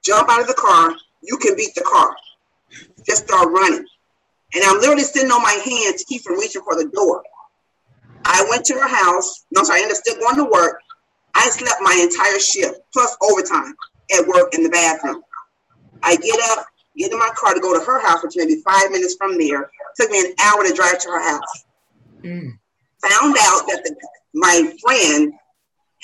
jump 0.02 0.30
out 0.30 0.40
of 0.40 0.46
the 0.46 0.54
car. 0.54 0.94
You 1.22 1.36
can 1.36 1.56
beat 1.56 1.74
the 1.74 1.82
car. 1.82 2.16
Just 3.04 3.26
start 3.26 3.50
running. 3.50 3.84
And 4.54 4.64
I'm 4.64 4.78
literally 4.80 5.02
sitting 5.02 5.30
on 5.30 5.42
my 5.42 5.52
hands 5.52 6.02
to 6.02 6.04
keep 6.08 6.22
from 6.22 6.38
reaching 6.38 6.62
for 6.62 6.76
the 6.76 6.88
door. 6.88 7.22
I 8.24 8.46
went 8.48 8.64
to 8.66 8.74
her 8.74 8.88
house. 8.88 9.44
No, 9.50 9.62
sorry, 9.62 9.80
I 9.80 9.82
ended 9.82 9.96
up 9.96 10.02
still 10.02 10.20
going 10.20 10.36
to 10.36 10.44
work. 10.44 10.80
I 11.34 11.48
slept 11.50 11.80
my 11.80 11.96
entire 12.00 12.38
shift 12.38 12.80
plus 12.92 13.16
overtime 13.22 13.74
at 14.12 14.26
work 14.26 14.54
in 14.54 14.62
the 14.62 14.68
bathroom. 14.68 15.22
I 16.02 16.16
get 16.16 16.40
up, 16.52 16.66
get 16.96 17.12
in 17.12 17.18
my 17.18 17.30
car 17.36 17.54
to 17.54 17.60
go 17.60 17.78
to 17.78 17.84
her 17.84 18.00
house, 18.06 18.22
which 18.22 18.36
may 18.36 18.46
be 18.46 18.62
five 18.62 18.90
minutes 18.90 19.16
from 19.16 19.38
there. 19.38 19.70
Took 19.96 20.10
me 20.10 20.20
an 20.20 20.32
hour 20.42 20.64
to 20.64 20.72
drive 20.72 20.98
to 21.00 21.08
her 21.08 21.30
house. 21.30 21.64
Mm. 22.22 22.58
Found 23.02 23.36
out 23.40 23.66
that 23.68 23.82
the, 23.84 23.96
my 24.34 24.72
friend 24.82 25.32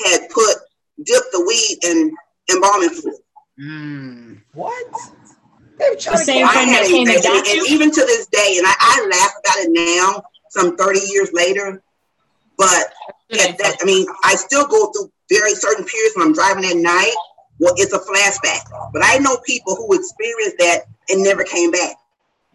had 0.05 0.29
put 0.31 0.57
dipped 1.05 1.27
the 1.33 1.45
weed 1.47 1.79
in 1.85 2.15
embalming 2.51 2.91
fluid. 2.91 3.21
Mm. 3.61 4.41
What? 4.55 4.87
They 5.79 5.91
were 5.91 5.97
trying 5.97 6.17
The 6.17 6.25
same 6.25 6.47
get 6.47 6.49
I 6.49 6.53
friend 6.53 6.71
that 6.71 6.87
came 6.87 7.07
and 7.07 7.17
and, 7.17 7.23
got 7.23 7.47
you? 7.47 7.61
and 7.61 7.69
even 7.69 7.91
to 7.91 8.01
this 8.01 8.27
day, 8.29 8.55
and 8.59 8.67
I, 8.67 8.75
I 8.79 9.09
laugh 9.11 9.33
about 9.45 9.57
it 9.59 9.71
now, 9.73 10.23
some 10.51 10.77
30 10.77 11.01
years 11.11 11.31
later. 11.33 11.83
But 12.57 12.93
at 13.33 13.59
that, 13.59 13.77
I 13.81 13.85
mean, 13.85 14.07
I 14.25 14.35
still 14.35 14.67
go 14.67 14.91
through 14.93 15.11
very 15.31 15.53
certain 15.55 15.85
periods 15.85 16.17
when 16.17 16.27
I'm 16.27 16.33
driving 16.33 16.65
at 16.65 16.77
night. 16.77 17.15
Well, 17.59 17.75
it's 17.77 17.93
a 17.93 17.99
flashback. 17.99 18.69
But 18.93 19.03
I 19.05 19.19
know 19.19 19.37
people 19.47 19.75
who 19.77 19.95
experienced 19.95 20.59
that 20.59 20.83
and 21.09 21.23
never 21.23 21.43
came 21.45 21.71
back. 21.71 21.97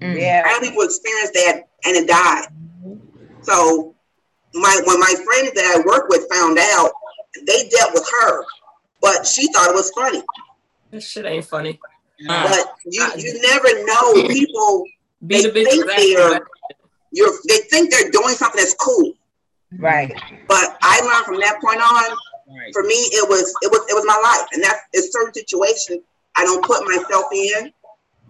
Mm. 0.02 0.14
I 0.14 0.18
Yeah. 0.18 0.42
know 0.44 0.60
people 0.60 0.84
experienced 0.84 1.34
that 1.34 1.68
and 1.86 1.96
it 1.96 2.08
died. 2.08 2.48
So 3.42 3.96
my 4.54 4.82
when 4.86 5.00
my 5.00 5.14
friends 5.26 5.54
that 5.54 5.76
I 5.76 5.82
work 5.86 6.08
with 6.10 6.28
found 6.32 6.60
out, 6.60 6.92
they 7.48 7.68
dealt 7.70 7.94
with 7.94 8.08
her, 8.22 8.44
but 9.02 9.26
she 9.26 9.52
thought 9.54 9.70
it 9.70 9.76
was 9.76 9.90
funny. 9.92 10.22
This 10.92 11.08
shit 11.10 11.26
ain't 11.26 11.46
funny. 11.46 11.80
Uh, 12.30 12.48
But 12.50 12.76
you 12.86 13.04
you 13.18 13.42
never 13.42 13.86
know. 13.86 14.28
People 14.28 14.84
Be 15.26 15.42
the 15.42 15.50
They 15.52 15.64
bitch 15.64 15.70
think 15.70 15.86
they're- 15.88 16.32
right. 16.32 16.42
you're 17.12 17.32
they 17.48 17.58
think 17.72 17.90
they're 17.92 18.12
doing 18.12 18.36
something 18.36 18.60
that's 18.62 18.76
cool. 18.76 19.14
Right. 19.80 20.14
But 20.48 20.78
I 20.82 21.00
learned 21.02 21.26
from 21.26 21.40
that 21.40 21.60
point 21.62 21.80
on, 21.82 22.18
Right. 22.52 22.74
for 22.74 22.84
me, 22.84 22.96
it 22.96 23.28
was 23.30 23.54
it 23.62 23.72
was 23.72 23.82
it 23.90 23.94
was 23.94 24.06
my 24.06 24.20
life. 24.22 24.48
And 24.54 24.64
that's 24.64 24.82
in 24.94 25.12
certain 25.12 25.34
situations 25.34 26.04
I 26.36 26.44
don't 26.44 26.64
put 26.64 26.86
myself 26.86 27.26
in. 27.34 27.72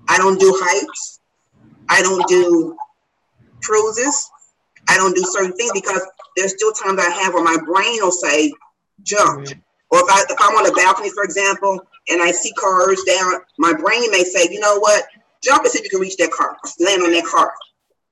I 0.07 0.17
don't 0.17 0.39
do 0.39 0.53
hikes. 0.63 1.19
I 1.89 2.01
don't 2.01 2.27
do 2.27 2.77
cruises. 3.63 4.29
I 4.87 4.97
don't 4.97 5.15
do 5.15 5.23
certain 5.23 5.53
things 5.53 5.71
because 5.73 6.01
there's 6.35 6.53
still 6.55 6.71
times 6.73 6.99
I 6.99 7.09
have 7.09 7.33
where 7.33 7.43
my 7.43 7.57
brain 7.65 7.99
will 8.01 8.11
say, 8.11 8.51
jump. 9.03 9.47
Or 9.91 9.99
if 9.99 10.05
I 10.09 10.23
if 10.29 10.37
I'm 10.39 10.55
on 10.55 10.69
a 10.69 10.73
balcony, 10.73 11.09
for 11.11 11.23
example, 11.23 11.79
and 12.09 12.21
I 12.21 12.31
see 12.31 12.51
cars 12.53 13.01
down, 13.05 13.33
my 13.57 13.73
brain 13.73 14.09
may 14.11 14.23
say, 14.23 14.47
you 14.51 14.59
know 14.59 14.79
what? 14.79 15.03
Jump 15.43 15.63
and 15.63 15.71
see 15.71 15.79
if 15.79 15.85
you 15.85 15.89
can 15.91 15.99
reach 15.99 16.17
that 16.17 16.31
car. 16.31 16.57
Land 16.79 17.03
on 17.03 17.11
that 17.11 17.25
car. 17.25 17.53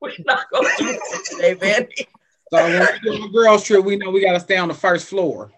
We're 0.02 0.12
not 0.26 0.46
gonna 0.52 0.70
do 0.78 0.86
that 0.86 1.26
today, 1.26 1.56
Vandy. 1.56 2.08
So 2.52 2.64
when 2.64 2.88
we 3.04 3.18
do 3.18 3.26
a 3.26 3.30
girls 3.30 3.64
trip, 3.64 3.84
we 3.86 3.98
know 3.98 4.10
we 4.10 4.22
gotta 4.22 4.40
stay 4.40 4.58
on 4.58 4.68
the 4.68 4.74
first 4.74 5.08
floor. 5.08 5.52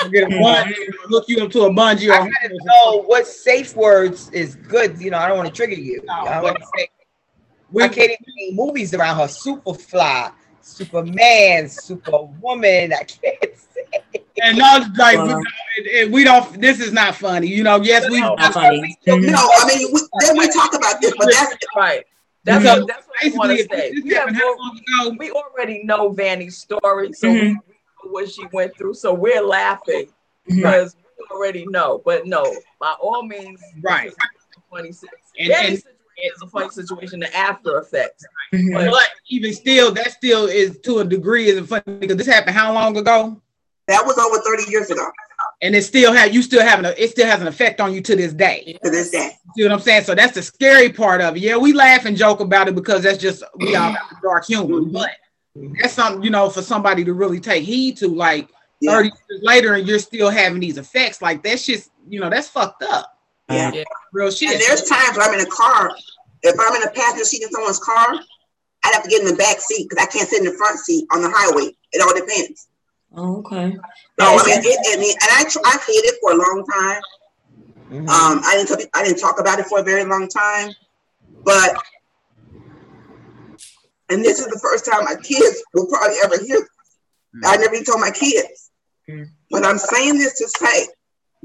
We'll 0.00 0.10
get 0.10 0.24
a 0.24 0.26
bungee, 0.28 0.74
look 1.08 1.28
you 1.28 1.42
up 1.42 1.50
to 1.52 1.62
a 1.62 1.70
bungee. 1.70 2.10
I 2.10 2.18
gotta 2.18 2.54
know 2.64 3.02
what 3.02 3.26
safe 3.26 3.74
words 3.74 4.30
is 4.30 4.54
good. 4.54 5.00
You 5.00 5.10
know, 5.10 5.18
I 5.18 5.28
don't 5.28 5.36
want 5.36 5.48
to 5.48 5.54
trigger 5.54 5.74
you. 5.74 6.02
No, 6.04 6.12
I 6.14 6.40
want 6.40 6.56
to 6.58 6.66
say 6.76 6.88
we, 7.70 7.82
I 7.82 7.88
can't 7.88 8.10
even 8.10 8.34
name 8.36 8.56
movies 8.56 8.94
around 8.94 9.16
her. 9.16 9.24
Superfly, 9.24 10.32
Superman, 10.62 11.68
Superwoman. 11.68 12.92
I 12.92 13.02
can't 13.02 13.38
say. 13.74 14.22
and 14.42 14.58
not 14.58 14.96
like 14.96 15.18
we, 15.76 16.04
we 16.06 16.24
don't. 16.24 16.60
This 16.60 16.80
is 16.80 16.92
not 16.92 17.14
funny. 17.16 17.48
You 17.48 17.64
know. 17.64 17.80
Yes, 17.82 18.08
we. 18.08 18.20
Not 18.20 18.52
funny. 18.52 18.96
No. 19.06 19.14
I 19.16 19.64
mean 19.66 19.88
we, 19.92 20.00
then 20.20 20.36
we 20.38 20.48
talk 20.52 20.74
about 20.74 21.00
this, 21.00 21.14
but 21.18 21.28
that's 21.30 21.56
Right. 21.76 22.04
That's 22.44 22.64
So, 22.64 22.78
what, 22.80 22.88
that's 22.88 23.06
what 23.06 23.16
I 23.24 23.36
want 23.36 23.58
to 23.58 23.64
say. 23.64 23.92
We, 24.02 24.10
have 24.14 24.18
happened 24.20 24.36
how 24.36 24.44
more, 24.46 24.56
long 24.56 24.80
ago? 25.10 25.16
we 25.18 25.30
already 25.32 25.82
know 25.84 26.10
Vanny's 26.10 26.56
story, 26.56 27.12
so 27.12 27.28
Mhm. 27.28 27.40
we, 27.40 27.40
we 27.40 27.52
know 27.52 27.60
what 28.10 28.30
she 28.30 28.42
went 28.52 28.76
through. 28.76 28.94
So 28.94 29.12
we're 29.14 29.42
laughing 29.42 30.08
because 30.46 30.96
we 31.18 31.24
already 31.36 31.66
know. 31.66 32.02
But 32.04 32.26
no, 32.26 32.44
by 32.80 32.94
all 33.00 33.22
means, 33.22 33.60
Right. 33.82 34.04
this 34.04 34.12
is 34.14 34.56
a 34.56 34.60
funny 34.70 34.88
And- 35.38 35.48
Vanny's 35.48 35.70
and- 35.70 35.94
situation 36.18 36.42
a 36.42 36.46
funny 36.48 36.70
situation. 36.70 37.20
The 37.20 37.36
after 37.36 37.78
effects. 37.78 38.24
Mhm. 38.52 38.74
But 38.74 38.90
But 38.90 39.08
even 39.28 39.52
still, 39.52 39.92
that 39.92 40.10
still 40.12 40.46
is 40.46 40.78
to 40.80 40.98
a 40.98 41.04
degree 41.04 41.46
isn't 41.48 41.66
funny 41.66 41.82
because 42.00 42.16
this 42.16 42.26
happened 42.26 42.56
how 42.56 42.72
long 42.72 42.96
ago? 42.96 43.40
that 43.86 44.04
was 44.04 44.18
over 44.18 44.38
30 44.42 44.70
years 44.70 44.90
ago 44.90 45.10
And 45.62 45.74
it 45.74 45.82
still 45.82 46.12
had 46.12 46.34
you 46.34 46.42
still 46.42 46.60
having 46.62 46.84
a 46.84 46.90
it 46.98 47.10
still 47.10 47.26
has 47.26 47.40
an 47.40 47.46
effect 47.46 47.80
on 47.80 47.94
you 47.94 48.00
to 48.02 48.14
this 48.16 48.32
day. 48.34 48.76
to 48.84 48.90
this 48.90 49.10
day. 49.10 49.30
See 49.56 49.62
what 49.62 49.72
I'm 49.72 49.80
saying? 49.80 50.04
So 50.04 50.14
that's 50.14 50.34
the 50.34 50.42
scary 50.42 50.90
part 50.92 51.20
of 51.22 51.36
it. 51.36 51.40
Yeah, 51.40 51.56
we 51.56 51.72
laugh 51.72 52.04
and 52.04 52.14
joke 52.16 52.40
about 52.40 52.68
it 52.68 52.74
because 52.74 53.02
that's 53.04 53.16
just 53.18 53.42
we 53.56 53.74
all 53.76 53.90
have 53.92 54.02
dark 54.22 54.44
humor. 54.44 54.80
Mhm. 54.80 54.92
But 54.92 55.10
that's 55.80 55.94
something, 55.94 56.22
you 56.22 56.30
know, 56.30 56.48
for 56.50 56.62
somebody 56.62 57.04
to 57.04 57.12
really 57.14 57.40
take 57.40 57.64
heed 57.64 57.96
to, 57.98 58.08
like 58.08 58.48
Yeah. 58.80 58.92
30 58.96 59.08
years 59.28 59.42
later, 59.42 59.74
and 59.74 59.86
you're 59.86 59.98
still 59.98 60.30
having 60.30 60.60
these 60.60 60.78
effects. 60.78 61.20
Like 61.22 61.42
that's 61.42 61.64
just, 61.66 61.90
you 62.08 62.20
know, 62.20 62.30
that's 62.30 62.48
fucked 62.48 62.82
up. 62.82 63.16
Yeah. 63.48 63.72
Yeah. 63.72 63.84
Real 64.12 64.30
shit. 64.30 64.52
And 64.52 64.60
there's 64.60 64.82
times 64.84 65.16
where 65.16 65.28
I'm 65.28 65.34
in 65.38 65.46
a 65.46 65.50
car. 65.50 65.90
If 66.42 66.54
I'm 66.60 66.74
in 66.76 66.82
a 66.86 66.90
passenger 66.90 67.24
seat 67.24 67.42
in 67.42 67.50
someone's 67.50 67.80
car, 67.80 68.14
I'd 68.84 68.94
have 68.94 69.02
to 69.02 69.08
get 69.10 69.20
in 69.22 69.26
the 69.28 69.34
back 69.36 69.60
seat 69.60 69.88
because 69.88 70.04
I 70.04 70.06
can't 70.10 70.28
sit 70.28 70.38
in 70.38 70.44
the 70.44 70.56
front 70.56 70.78
seat 70.78 71.04
on 71.12 71.22
the 71.22 71.30
highway. 71.34 71.74
It 71.92 72.00
all 72.00 72.14
depends. 72.14 72.68
Oh, 73.16 73.38
okay. 73.38 73.76
So 74.20 74.26
I 74.26 74.32
Yes. 74.34 74.46
mean, 74.46 74.72
it, 74.72 74.78
and, 74.92 75.02
and 75.02 75.16
I 75.22 75.44
I 75.64 75.78
hid 75.86 76.04
it 76.04 76.14
for 76.20 76.32
a 76.32 76.36
long 76.36 76.64
time. 76.72 77.02
Mhm. 77.90 78.08
Um, 78.08 78.40
I 78.44 78.54
didn't 78.56 78.68
talk, 78.68 78.80
I 78.94 79.02
didn't 79.02 79.18
talk 79.18 79.40
about 79.40 79.58
it 79.58 79.66
for 79.66 79.78
a 79.80 79.82
very 79.82 80.04
long 80.04 80.28
time, 80.28 80.72
but 81.42 81.74
and 84.10 84.24
this 84.24 84.38
is 84.40 84.46
the 84.46 84.58
first 84.60 84.84
time 84.86 85.04
my 85.04 85.14
kids 85.16 85.62
will 85.74 85.86
probably 85.86 86.16
ever 86.24 86.38
hear. 86.38 86.60
This. 86.60 86.68
I 87.44 87.56
never 87.56 87.74
even 87.74 87.84
told 87.84 88.00
my 88.00 88.10
kids, 88.10 88.70
Mm. 89.08 89.26
but 89.50 89.64
I'm 89.64 89.78
saying 89.78 90.18
this 90.18 90.38
to 90.38 90.48
say, 90.48 90.86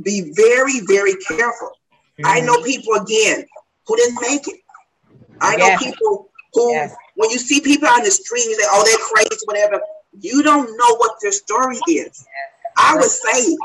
be 0.01 0.31
very 0.35 0.79
very 0.87 1.15
careful. 1.15 1.71
I 2.25 2.39
know 2.41 2.61
people 2.63 2.93
again 2.95 3.45
who 3.87 3.95
didn't 3.97 4.19
make 4.21 4.47
it. 4.47 4.59
I 5.41 5.55
know 5.55 5.65
Yes. 5.67 5.83
people 5.83 6.29
who, 6.53 6.71
Yes. 6.71 6.93
when 7.15 7.29
you 7.31 7.39
see 7.39 7.59
people 7.61 7.87
on 7.89 8.03
the 8.03 8.11
street, 8.11 8.45
you 8.45 8.55
say, 8.55 8.67
"Oh, 8.71 8.83
they're 8.85 8.97
crazy," 8.97 9.45
whatever. 9.45 9.81
You 10.19 10.43
don't 10.43 10.69
know 10.77 10.95
what 10.97 11.15
their 11.21 11.31
story 11.31 11.79
is. 11.87 12.25
I 12.77 12.95
was 12.95 13.21
saved. 13.21 13.57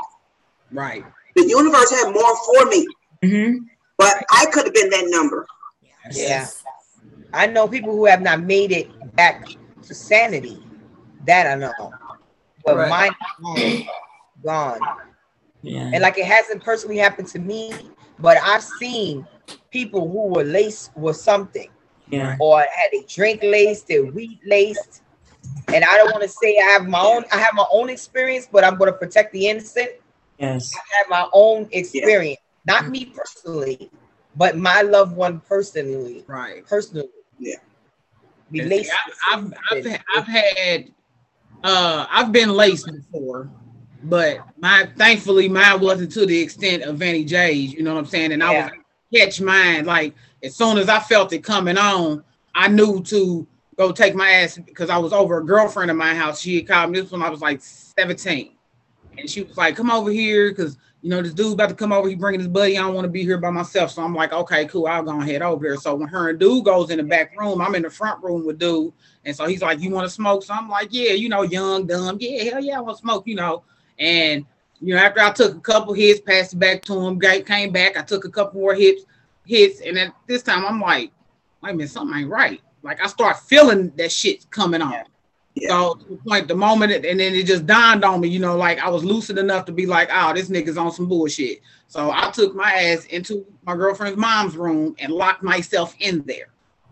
right. 0.71 1.03
The 1.35 1.47
universe 1.47 1.89
had 1.91 2.11
more 2.13 2.35
for 2.45 2.65
me, 2.65 2.85
Mhm. 3.23 3.65
but 3.97 4.23
I 4.31 4.45
could 4.47 4.65
have 4.65 4.73
been 4.73 4.89
that 4.91 5.05
number. 5.07 5.47
Yeah. 6.11 6.47
I 7.33 7.47
know 7.47 7.67
people 7.67 7.91
who 7.91 8.05
have 8.05 8.21
not 8.21 8.41
made 8.41 8.71
it 8.71 8.89
back 9.15 9.47
to 9.83 9.93
sanity. 9.93 10.61
That 11.25 11.47
I 11.47 11.55
know. 11.55 11.73
But 12.65 12.77
Right. 12.77 12.89
mine 12.89 13.57
is 13.57 13.83
gone. 14.43 14.79
Yeah. 15.61 15.91
And 15.93 16.01
like 16.01 16.17
it 16.17 16.25
hasn't 16.25 16.63
personally 16.63 16.97
happened 16.97 17.27
to 17.29 17.39
me, 17.39 17.73
but 18.19 18.37
I've 18.37 18.63
seen 18.63 19.27
people 19.71 20.07
who 20.09 20.27
were 20.27 20.43
laced 20.43 20.95
with 20.95 21.17
something 21.17 21.69
Yeah. 22.09 22.35
or 22.39 22.59
had 22.59 22.93
a 22.93 23.03
drink 23.07 23.43
laced, 23.43 23.87
their 23.87 24.05
weed 24.05 24.39
laced. 24.45 25.01
And 25.67 25.83
I 25.83 25.97
don't 25.97 26.11
want 26.11 26.23
to 26.23 26.29
say 26.29 26.57
I 26.57 26.71
have 26.71 26.87
my 26.87 27.01
own, 27.01 27.25
I 27.31 27.37
have 27.37 27.53
my 27.53 27.65
own 27.71 27.89
experience, 27.89 28.47
but 28.51 28.63
I'm 28.63 28.77
going 28.77 28.91
to 28.91 28.97
protect 28.97 29.33
the 29.33 29.47
innocent. 29.47 29.91
Yes. 30.37 30.73
I 30.75 30.97
have 30.97 31.09
my 31.09 31.27
own 31.33 31.67
experience, 31.71 32.39
not 32.65 32.89
me 32.89 33.05
personally, 33.05 33.91
but 34.35 34.57
my 34.57 34.81
loved 34.81 35.15
one 35.15 35.41
personally. 35.41 36.23
Right. 36.27 36.65
Personally, 36.65 37.09
Yeah. 37.39 37.55
Be 38.51 38.63
laced 38.63 38.91
I've, 39.31 39.43
I've, 39.45 39.53
I've, 39.53 39.83
something. 39.83 39.99
I've 40.15 40.27
had 40.27 40.91
uh 41.63 42.05
I've 42.09 42.31
been 42.31 42.49
laced 42.49 42.87
before, 42.91 43.49
but 44.03 44.39
my 44.59 44.89
thankfully 44.97 45.49
mine 45.49 45.79
wasn't 45.79 46.11
to 46.13 46.25
the 46.25 46.39
extent 46.39 46.83
of 46.83 46.97
Vanny 46.97 47.23
J's, 47.23 47.73
you 47.73 47.83
know 47.83 47.93
what 47.93 47.99
I'm 47.99 48.05
saying? 48.05 48.31
And 48.31 48.43
I 48.43 48.61
was 48.61 48.71
catch 49.13 49.41
mine 49.41 49.85
like 49.85 50.15
as 50.43 50.55
soon 50.55 50.77
as 50.77 50.89
I 50.89 50.99
felt 50.99 51.33
it 51.33 51.43
coming 51.43 51.77
on, 51.77 52.23
I 52.55 52.67
knew 52.67 53.03
to 53.03 53.47
go 53.77 53.91
take 53.91 54.15
my 54.15 54.29
ass 54.29 54.57
because 54.57 54.89
I 54.89 54.97
was 54.97 55.13
over 55.13 55.37
a 55.37 55.45
girlfriend 55.45 55.91
of 55.91 55.97
my 55.97 56.13
house. 56.13 56.41
She 56.41 56.57
had 56.57 56.67
called 56.67 56.91
me 56.91 57.01
this 57.01 57.11
when 57.11 57.23
I 57.23 57.29
was 57.29 57.41
like 57.41 57.61
17. 57.61 58.51
And 59.17 59.29
she 59.29 59.43
was 59.43 59.57
like, 59.57 59.75
come 59.75 59.91
over 59.91 60.11
here 60.11 60.51
because 60.51 60.77
you 61.01 61.09
know 61.09 61.21
this 61.21 61.33
dude 61.33 61.53
about 61.53 61.69
to 61.69 61.75
come 61.75 61.93
over. 61.93 62.09
He 62.09 62.15
bringing 62.15 62.41
his 62.41 62.49
buddy. 62.49 62.77
I 62.77 62.81
don't 62.81 62.93
want 62.93 63.05
to 63.05 63.11
be 63.11 63.23
here 63.23 63.37
by 63.37 63.51
myself. 63.51 63.91
So 63.91 64.01
I'm 64.01 64.13
like, 64.13 64.33
okay, 64.33 64.65
cool. 64.65 64.87
I'll 64.87 65.03
go 65.03 65.11
and 65.11 65.23
head 65.23 65.41
over 65.41 65.65
there. 65.65 65.77
So 65.77 65.95
when 65.95 66.09
her 66.09 66.29
and 66.29 66.39
dude 66.39 66.65
goes 66.65 66.89
in 66.89 66.97
the 66.97 67.03
back 67.03 67.37
room, 67.39 67.61
I'm 67.61 67.75
in 67.75 67.83
the 67.83 67.89
front 67.89 68.21
room 68.21 68.45
with 68.45 68.59
dude. 68.59 68.91
And 69.23 69.35
so 69.35 69.45
he's 69.45 69.61
like, 69.61 69.79
You 69.79 69.91
want 69.91 70.05
to 70.05 70.13
smoke? 70.13 70.43
So 70.43 70.53
I'm 70.53 70.69
like, 70.69 70.89
Yeah, 70.91 71.13
you 71.13 71.29
know, 71.29 71.43
young, 71.43 71.87
dumb. 71.87 72.17
Yeah, 72.19 72.51
hell 72.51 72.63
yeah, 72.63 72.77
I 72.77 72.81
want 72.81 72.97
to 72.97 73.01
smoke, 73.01 73.27
you 73.27 73.35
know. 73.35 73.63
And 73.97 74.45
you 74.81 74.95
know, 74.95 75.01
after 75.01 75.21
I 75.21 75.31
took 75.31 75.55
a 75.55 75.59
couple 75.59 75.93
hits, 75.93 76.19
passed 76.19 76.53
it 76.53 76.59
back 76.59 76.81
to 76.83 76.99
him, 76.99 77.19
came 77.19 77.71
back, 77.71 77.97
I 77.97 78.01
took 78.01 78.25
a 78.25 78.29
couple 78.29 78.61
more 78.61 78.73
hits, 78.73 79.03
hits, 79.45 79.81
and 79.81 79.97
at 79.97 80.13
this 80.25 80.41
time 80.43 80.65
I'm 80.65 80.79
like, 80.79 81.11
wait 81.61 81.71
a 81.71 81.73
minute, 81.73 81.91
something 81.91 82.17
ain't 82.17 82.29
right. 82.29 82.61
Like 82.83 83.01
I 83.01 83.07
start 83.07 83.39
feeling 83.39 83.91
that 83.97 84.11
shit 84.11 84.49
coming 84.51 84.81
on. 84.81 85.03
So 85.67 85.95
to 85.95 86.05
the 86.05 86.17
point, 86.17 86.47
the 86.47 86.55
moment, 86.55 86.91
it, 86.91 87.05
and 87.05 87.19
then 87.19 87.33
it 87.33 87.45
just 87.45 87.65
dawned 87.65 88.05
on 88.05 88.21
me, 88.21 88.29
you 88.29 88.39
know, 88.39 88.55
like 88.55 88.79
I 88.79 88.89
was 88.89 89.03
lucid 89.03 89.37
enough 89.37 89.65
to 89.65 89.71
be 89.71 89.85
like, 89.85 90.09
oh, 90.11 90.33
this 90.33 90.49
nigga's 90.49 90.77
on 90.77 90.91
some 90.91 91.07
bullshit. 91.07 91.61
So 91.87 92.11
I 92.11 92.29
took 92.31 92.55
my 92.55 92.71
ass 92.71 93.05
into 93.05 93.45
my 93.65 93.75
girlfriend's 93.75 94.17
mom's 94.17 94.55
room 94.55 94.95
and 94.99 95.11
locked 95.11 95.43
myself 95.43 95.95
in 95.99 96.21
there. 96.23 96.49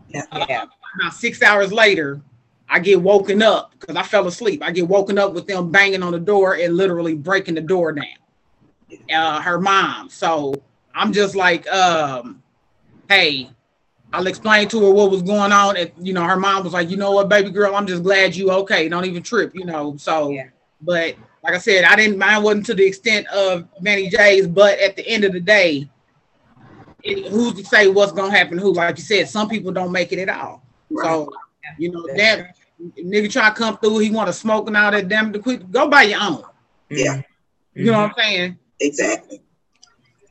Yeah. 0.10 0.24
About 0.32 1.13
six 1.13 1.41
hours 1.41 1.72
later, 1.72 2.22
I 2.70 2.80
get 2.80 3.02
woken 3.02 3.41
up 3.41 3.74
because 3.80 3.96
I 3.96 4.04
fell 4.04 4.28
asleep. 4.28 4.62
I 4.63 4.72
get 4.72 4.88
woken 4.88 5.17
up 5.17 5.34
with 5.34 5.48
them 5.48 5.72
banging 5.72 6.04
on 6.04 6.12
the 6.12 6.20
door 6.20 6.56
and 6.56 6.76
literally 6.76 7.13
breaking 7.13 7.56
the 7.56 7.62
door 7.62 7.93
down. 7.93 8.06
Uh, 9.13 9.41
her 9.41 9.60
mom. 9.60 10.10
So 10.10 10.56
I'm 10.93 11.13
just 11.13 11.36
like, 11.36 11.67
um, 11.67 12.41
hey, 13.08 13.50
I'll 14.17 14.25
explain 14.25 14.67
to 14.69 14.82
her 14.82 14.91
what 14.91 15.12
was 15.12 15.21
going 15.21 15.51
on. 15.51 15.77
And 15.77 15.91
you 16.01 16.12
know, 16.12 16.23
her 16.23 16.38
mom 16.38 16.63
was 16.63 16.73
like, 16.73 16.89
you 16.89 16.97
know 16.97 17.12
what, 17.12 17.30
baby 17.30 17.51
girl, 17.51 17.75
I'm 17.75 17.86
just 17.86 18.01
glad 18.01 18.36
you 18.36 18.49
okay. 18.49 18.89
Don't 18.89 19.06
even 19.06 19.21
trip, 19.21 19.51
you 19.53 19.63
know. 19.63 19.95
So, 19.97 20.32
Yeah. 20.32 20.47
but 20.82 21.15
like 21.43 21.53
I 21.53 21.60
said, 21.60 21.84
I 21.84 21.95
didn't 21.95 22.17
mine 22.17 22.41
wasn't 22.41 22.65
to 22.65 22.73
the 22.73 22.84
extent 22.84 23.27
of 23.27 23.67
Manny 23.80 24.10
J's, 24.10 24.47
but 24.47 24.80
at 24.80 24.95
the 24.95 25.08
end 25.08 25.23
of 25.23 25.34
the 25.34 25.39
day, 25.39 25.88
it, 27.03 27.27
who's 27.27 27.53
to 27.53 27.63
say 27.63 27.89
what's 27.89 28.12
gonna 28.12 28.36
happen? 28.36 28.58
Who, 28.58 28.73
like 28.73 28.97
you 28.97 29.03
said, 29.03 29.30
some 29.30 29.47
people 29.47 29.71
don't 29.71 29.91
make 29.91 30.12
it 30.12 30.17
at 30.17 30.30
all. 30.30 30.63
So, 31.03 31.32
you 31.77 31.91
know, 31.91 32.03
that 32.15 32.56
nigga 32.99 33.32
try 33.32 33.49
to 33.49 33.56
come 33.56 33.77
through, 33.77 33.99
he 33.99 34.10
want 34.10 34.27
to 34.27 34.34
smoke 34.34 34.65
and 34.65 34.75
all 34.75 34.89
that 34.89 35.08
damn 35.08 35.32
the 35.32 35.38
quick 35.38 35.69
go 35.69 35.88
by 35.88 36.03
your 36.03 36.21
own. 36.23 36.43
Yeah. 36.89 37.21
You 37.75 37.91
know 37.91 37.91
what 37.91 37.99
I'm 37.99 38.10
mm-hmm. 38.10 38.19
saying? 38.19 38.60
Exactly. 38.80 39.41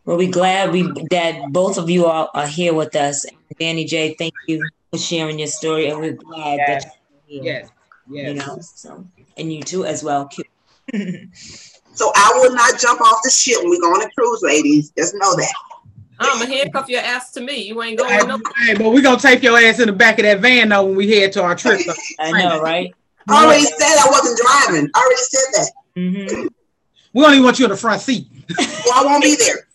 Well, 0.07 0.17
we're 0.19 0.31
glad 0.31 0.71
we 0.73 0.93
that 1.11 1.53
both 1.53 1.79
of 1.79 1.91
you 1.91 2.07
all 2.07 2.31
are 2.33 2.47
here 2.47 2.73
with 2.73 2.95
us. 2.95 3.27
Danny 3.59 3.85
J, 3.85 4.15
thank 4.17 4.35
you 4.47 4.71
for 4.93 4.99
sharing 5.01 5.39
your 5.41 5.49
story, 5.49 5.89
and 5.89 5.99
we're 5.99 6.13
glad 6.13 6.59
Yes. 6.59 6.85
that 6.85 6.93
you're 7.29 7.43
here. 7.43 7.53
Yes. 7.53 7.71
Yes. 8.09 8.29
You 8.29 8.35
know, 8.35 8.59
so 8.61 9.07
and 9.37 9.53
you 9.53 9.63
too 9.65 9.85
as 9.85 10.05
well. 10.05 10.27
Q. 10.29 10.45
So 11.95 12.13
I 12.15 12.33
will 12.37 12.55
not 12.55 12.79
jump 12.79 13.01
off 13.01 13.19
the 13.25 13.31
ship 13.31 13.59
when 13.63 13.71
we 13.71 13.81
go 13.81 13.89
on 13.89 14.01
a 14.03 14.09
cruise, 14.17 14.43
ladies. 14.43 14.93
Just 14.97 15.15
know 15.15 15.35
that. 15.35 15.53
I'm 16.21 16.39
gonna 16.39 16.55
handcuff 16.55 16.89
your 16.89 17.01
ass 17.01 17.33
to 17.33 17.41
me. 17.41 17.63
You 17.63 17.83
ain't 17.83 18.01
Hey, 18.01 18.07
going 18.19 18.29
no. 18.29 18.41
hey, 18.65 18.75
but 18.75 18.91
we're 18.93 19.03
gonna 19.03 19.19
take 19.19 19.43
your 19.43 19.59
ass 19.59 19.81
in 19.81 19.87
the 19.89 19.93
back 19.93 20.21
of 20.21 20.25
that 20.25 20.39
van 20.39 20.69
though 20.69 20.85
when 20.85 20.95
we 20.95 21.11
head 21.11 21.33
to 21.33 21.43
our 21.43 21.57
trip. 21.57 21.81
though. 21.85 21.95
I 22.21 22.31
know, 22.31 22.61
right? 22.61 22.95
I 23.29 23.45
already 23.45 23.65
said 23.65 23.97
I 23.99 24.09
wasn't 24.09 24.39
driving. 24.39 24.89
I 24.95 25.01
already 25.01 25.17
said 25.17 25.53
that. 25.55 25.73
hmm 25.97 26.47
We 27.13 27.23
don't 27.23 27.33
even 27.33 27.45
want 27.45 27.59
you 27.59 27.65
in 27.65 27.73
the 27.73 27.77
front 27.77 28.01
seat. 28.03 28.29
Well, 28.87 28.95
I 28.95 29.05
won't 29.05 29.25
be 29.25 29.35
there. 29.35 29.66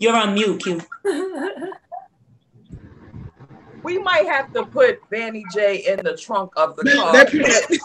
You're 0.00 0.16
on 0.16 0.34
mute, 0.34 0.62
Q. 0.64 0.80
We 3.82 3.96
might 3.98 4.26
have 4.26 4.52
to 4.52 4.66
put 4.66 5.00
Vanny 5.08 5.42
J 5.54 5.86
in 5.86 6.04
the 6.04 6.14
trunk 6.14 6.52
of 6.54 6.76
the 6.76 6.84
car. 6.84 7.12
That- 7.14 7.32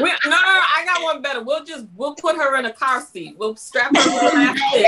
We, 0.00 0.08
no, 0.10 0.14
no, 0.24 0.30
no, 0.30 0.36
I 0.36 0.82
got 0.84 1.02
one 1.02 1.22
better. 1.22 1.42
We'll 1.42 1.64
just 1.64 1.86
we'll 1.96 2.14
put 2.14 2.36
her 2.36 2.56
in 2.58 2.66
a 2.66 2.72
car 2.72 3.00
seat. 3.00 3.34
We'll 3.38 3.56
strap 3.56 3.96
her 3.96 4.02
to 4.02 4.08
the 4.08 4.14
last 4.16 4.58
seat. 4.72 4.86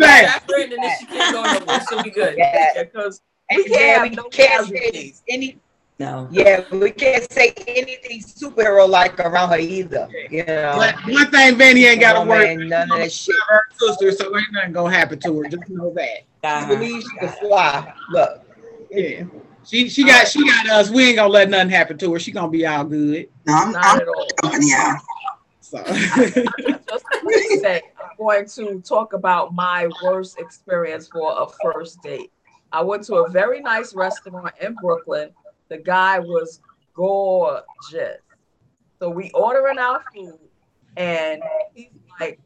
Strap 0.00 0.50
her 0.50 0.60
in, 0.60 0.72
and 0.72 0.82
then 0.82 0.92
she 0.98 1.06
can't 1.06 1.32
go 1.34 1.42
nowhere. 1.42 1.80
She'll 1.88 2.02
be 2.02 2.10
good. 2.10 2.34
Yes. 2.38 2.76
because 2.78 3.20
And 3.50 3.58
We 3.58 3.64
can't 3.64 3.80
yeah, 3.80 3.92
have 3.98 4.02
we 4.10 4.16
no 4.16 4.22
can't 4.24 4.66
say 4.66 4.72
casualties. 4.78 5.22
any. 5.28 5.58
No. 6.00 6.26
Yeah, 6.32 6.64
we 6.72 6.92
can't 6.92 7.30
say 7.30 7.52
anything 7.66 8.22
superhero 8.22 8.88
like 8.88 9.20
around 9.20 9.50
her 9.50 9.58
either. 9.58 10.08
You 10.30 10.44
know, 10.46 10.72
But 10.78 10.94
one 11.12 11.30
thing 11.30 11.56
Vanny 11.56 11.84
ain't 11.84 12.00
got 12.00 12.14
to 12.14 12.20
Come 12.20 12.30
on, 12.30 12.36
oh, 12.36 12.40
worry. 12.40 12.56
man, 12.56 12.68
none 12.68 12.90
of 12.92 12.98
that 13.00 13.12
shit. 13.12 13.36
Her 13.50 13.62
sister, 13.78 14.10
so 14.12 14.34
ain't 14.34 14.46
nothing 14.50 14.72
gonna 14.72 14.96
happen 14.96 15.18
to 15.20 15.40
her. 15.42 15.48
Just 15.50 15.68
know 15.68 15.92
that. 15.94 16.20
Got 16.42 16.60
She 16.60 16.66
her. 16.68 16.76
believes 16.78 17.04
she 17.04 17.16
can 17.18 17.28
fly. 17.28 17.92
Look, 18.12 18.42
Yeah. 18.90 19.24
She 19.66 19.90
she 19.90 20.04
got 20.04 20.26
she 20.26 20.42
got 20.48 20.70
us. 20.70 20.88
We 20.88 21.08
ain't 21.08 21.16
gonna 21.16 21.28
let 21.28 21.50
nothing 21.50 21.68
happen 21.68 21.98
to 21.98 22.14
her. 22.14 22.18
She 22.18 22.32
gonna 22.32 22.48
be 22.48 22.66
all 22.66 22.82
good. 22.84 23.28
No, 23.44 23.52
I'm, 23.52 23.72
not 23.72 23.84
I'm 23.84 24.00
at 24.00 24.08
all. 24.08 24.26
company, 24.40 24.70
y'all. 24.70 24.96
So 25.60 25.84
Just 25.84 27.04
to 27.12 27.58
say, 27.60 27.82
I'm 28.02 28.16
going 28.18 28.46
to 28.48 28.80
talk 28.80 29.12
about 29.12 29.54
my 29.54 29.86
worst 30.02 30.38
experience 30.38 31.08
for 31.08 31.42
a 31.42 31.46
first 31.62 32.00
date. 32.02 32.32
I 32.72 32.80
went 32.82 33.04
to 33.04 33.16
a 33.16 33.28
very 33.28 33.60
nice 33.60 33.94
restaurant 33.94 34.54
in 34.62 34.74
Brooklyn. 34.80 35.28
The 35.70 35.78
guy 35.78 36.18
was 36.18 36.60
gorgeous. 36.94 38.18
So 38.98 39.08
we 39.08 39.30
ordering 39.30 39.78
our 39.78 40.02
food, 40.12 40.38
and 40.96 41.42
he's 41.72 41.88
like, 42.20 42.40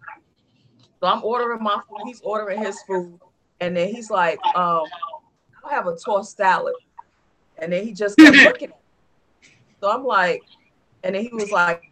so 1.00 1.08
I'm 1.08 1.24
ordering 1.24 1.62
my 1.62 1.80
food. 1.88 2.02
He's 2.04 2.20
ordering 2.20 2.62
his 2.62 2.80
food, 2.82 3.18
and 3.60 3.76
then 3.76 3.92
he's 3.92 4.10
like, 4.10 4.38
um, 4.54 4.84
I'll 5.64 5.70
have 5.70 5.86
a 5.86 5.96
tossed 5.96 6.36
salad. 6.36 6.74
And 7.58 7.72
then 7.72 7.84
he 7.84 7.92
just 7.92 8.16
kept 8.18 8.36
looking 8.44 8.70
at 8.70 8.78
me. 9.42 9.48
So 9.80 9.90
I'm 9.90 10.04
like, 10.04 10.42
and 11.02 11.14
then 11.14 11.22
he 11.22 11.34
was 11.34 11.50
like, 11.50 11.82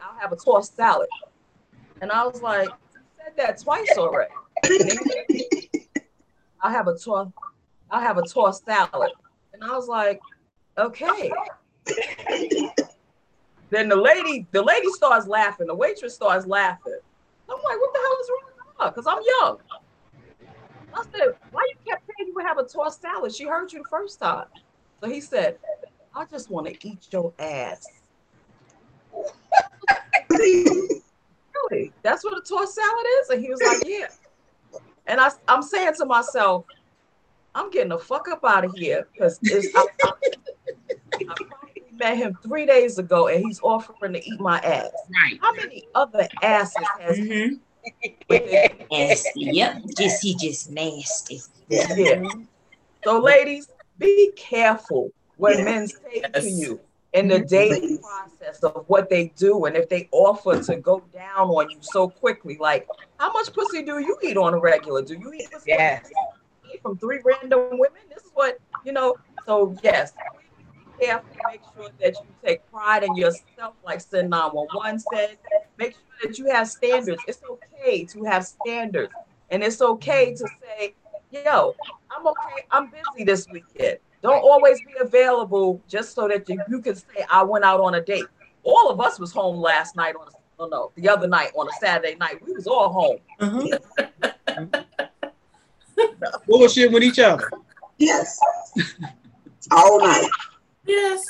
I'll 0.00 0.18
have 0.18 0.32
a 0.32 0.36
tossed 0.36 0.74
salad. 0.74 1.08
And 2.00 2.10
I 2.10 2.24
was 2.24 2.40
like, 2.40 2.68
you 2.68 3.00
said 3.16 3.36
that 3.36 3.60
twice 3.60 3.92
already. 3.98 4.32
And 4.64 4.80
then 4.80 4.98
he 5.28 5.68
said, 5.94 6.04
I'll 6.62 6.72
have 6.72 6.88
a 6.88 6.96
tossed, 6.96 7.32
I'll 7.90 8.00
have 8.00 8.16
a 8.18 8.26
tossed 8.26 8.64
salad. 8.64 9.12
And 9.52 9.62
I 9.62 9.74
was 9.76 9.86
like, 9.86 10.20
okay. 10.78 11.30
then 13.70 13.88
the 13.88 13.96
lady, 13.96 14.46
the 14.52 14.62
lady 14.62 14.88
starts 14.92 15.26
laughing. 15.26 15.66
The 15.66 15.74
waitress 15.74 16.14
starts 16.14 16.46
laughing. 16.46 16.98
I'm 17.48 17.56
like, 17.56 17.78
what 17.78 17.92
the 17.92 17.98
hell 17.98 18.16
is 18.20 18.30
wrong? 18.30 18.92
Because 18.94 19.06
I'm 19.06 19.22
young. 19.40 19.58
I 20.94 21.02
said, 21.12 21.34
why 21.50 21.66
you 21.68 21.76
kept 21.86 22.06
saying 22.06 22.28
you 22.28 22.34
would 22.34 22.44
have 22.44 22.58
a 22.58 22.64
tossed 22.64 23.00
salad? 23.00 23.34
She 23.34 23.44
heard 23.44 23.72
you 23.72 23.82
the 23.82 23.88
first 23.88 24.18
time. 24.20 24.46
So 25.00 25.08
he 25.08 25.20
said, 25.20 25.58
I 26.14 26.24
just 26.24 26.50
want 26.50 26.66
to 26.66 26.88
eat 26.88 27.06
your 27.10 27.32
ass. 27.38 27.86
Really? 31.70 31.92
That's 32.02 32.24
what 32.24 32.36
a 32.36 32.40
tossed 32.40 32.74
salad 32.74 33.06
is? 33.20 33.30
And 33.30 33.42
he 33.42 33.50
was 33.50 33.60
like, 33.60 33.82
Yeah. 33.84 34.06
And 35.06 35.20
I, 35.20 35.30
I'm 35.48 35.62
saying 35.62 35.94
to 35.98 36.04
myself, 36.04 36.64
I'm 37.54 37.70
getting 37.70 37.90
the 37.90 37.98
fuck 37.98 38.28
up 38.28 38.44
out 38.44 38.64
of 38.64 38.72
here 38.72 39.08
because 39.12 39.40
I, 39.74 39.86
I, 40.04 40.12
I 41.28 41.34
probably 41.48 41.82
met 41.92 42.16
him 42.16 42.38
three 42.42 42.66
days 42.66 42.98
ago 42.98 43.28
and 43.28 43.44
he's 43.44 43.60
offering 43.62 44.12
to 44.12 44.28
eat 44.28 44.40
my 44.40 44.58
ass. 44.60 44.90
right. 45.22 45.38
How 45.40 45.54
many 45.54 45.84
other 45.94 46.28
asses 46.42 46.86
has 46.98 47.18
hmm 47.18 47.54
it? 48.30 48.88
Nasty. 48.90 49.40
Yep. 49.40 49.82
Just 49.96 50.22
he 50.22 50.34
just 50.34 50.70
nasty. 50.70 51.40
Yeah. 51.68 52.24
So, 53.04 53.20
ladies, 53.20 53.68
be 53.98 54.32
careful 54.36 55.10
what 55.36 55.58
Yeah. 55.58 55.64
men 55.64 55.88
say 55.88 56.20
to 56.34 56.50
you 56.50 56.80
in 57.12 57.28
the 57.28 57.40
dating 57.40 57.98
process 57.98 58.62
of 58.62 58.84
what 58.88 59.08
they 59.08 59.28
do 59.36 59.64
and 59.64 59.76
if 59.76 59.88
they 59.88 60.08
offer 60.12 60.60
to 60.62 60.76
go 60.76 61.02
down 61.12 61.48
on 61.48 61.70
you 61.70 61.78
so 61.80 62.08
quickly. 62.08 62.56
Like, 62.60 62.86
how 63.18 63.32
much 63.32 63.52
pussy 63.52 63.82
do 63.82 63.98
you 63.98 64.16
eat 64.22 64.36
on 64.36 64.54
a 64.54 64.58
regular? 64.58 65.02
Do 65.02 65.14
you 65.14 65.32
eat 65.32 65.50
pussy 65.50 65.64
yes, 65.68 66.10
from 66.82 66.98
three 66.98 67.20
random 67.24 67.70
women? 67.72 68.00
This 68.08 68.24
is 68.24 68.30
what, 68.34 68.58
you 68.84 68.92
know. 68.92 69.16
So, 69.46 69.76
yes, 69.82 70.12
be 70.74 71.06
careful. 71.06 71.28
Make 71.50 71.62
sure 71.74 71.90
that 72.00 72.14
you 72.14 72.34
take 72.44 72.70
pride 72.70 73.04
in 73.04 73.16
yourself, 73.16 73.74
like 73.84 74.00
Sin 74.00 74.28
911 74.28 75.00
said. 75.12 75.38
Make 75.78 75.92
sure 75.92 76.28
that 76.28 76.38
you 76.38 76.46
have 76.50 76.68
standards. 76.68 77.22
It's 77.26 77.40
okay 77.48 78.04
to 78.06 78.24
have 78.24 78.44
standards. 78.44 79.12
And 79.50 79.62
it's 79.62 79.80
okay 79.80 80.34
to 80.34 80.48
say, 80.60 80.94
yo, 81.30 81.74
I'm 82.10 82.26
okay. 82.26 82.66
I'm 82.70 82.90
busy 82.90 83.24
this 83.24 83.46
weekend. 83.50 83.98
Don't 84.22 84.42
always 84.42 84.80
be 84.80 84.94
available 85.00 85.80
just 85.88 86.14
so 86.14 86.28
that 86.28 86.48
you, 86.48 86.60
you 86.68 86.82
can 86.82 86.96
say 86.96 87.24
I 87.30 87.42
went 87.42 87.64
out 87.64 87.80
on 87.80 87.94
a 87.94 88.00
date. 88.00 88.26
All 88.64 88.90
of 88.90 89.00
us 89.00 89.18
was 89.18 89.32
home 89.32 89.56
last 89.56 89.96
night 89.96 90.14
on 90.16 90.26
a, 90.26 90.30
oh 90.58 90.66
no, 90.66 90.92
the 90.96 91.08
other 91.08 91.28
night 91.28 91.52
on 91.54 91.68
a 91.68 91.72
Saturday 91.72 92.16
night. 92.16 92.44
We 92.44 92.52
was 92.52 92.66
all 92.66 92.88
home. 92.88 93.18
Uh-huh. 93.38 94.82
Bullshit 96.46 96.92
with 96.92 97.02
each 97.02 97.18
other. 97.18 97.50
Yes. 97.98 98.38
All 99.70 100.00
night. 100.00 100.28
Yes. 100.86 101.24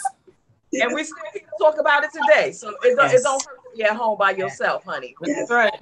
And 0.73 0.95
we 0.95 1.03
still 1.05 1.17
here 1.33 1.43
to 1.43 1.49
talk 1.59 1.79
about 1.81 2.05
it 2.05 2.11
today. 2.13 2.53
So 2.53 2.75
it 2.83 2.97
don't, 2.97 3.13
it 3.13 3.23
don't 3.23 3.43
hurt 3.45 3.57
to 3.57 3.77
be 3.77 3.85
at 3.85 3.97
home 3.97 4.19
by 4.19 4.33
yourself, 4.33 4.85
honey. 4.85 5.15
That's 5.21 5.51
right. 5.51 5.73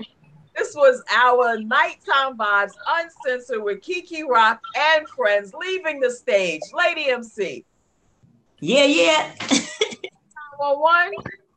This 0.56 0.74
was 0.74 1.02
our 1.14 1.58
Nighttime 1.58 2.38
Vybez 2.38 2.70
uncensored 2.88 3.62
with 3.62 3.82
Keke 3.82 4.26
Rock 4.26 4.60
and 4.74 5.06
friends 5.08 5.52
leaving 5.52 6.00
the 6.00 6.10
stage. 6.10 6.62
Lady 6.72 7.10
MC. 7.10 7.64
Yeah, 8.60 8.84
yeah. 8.84 9.34
911, 10.58 11.12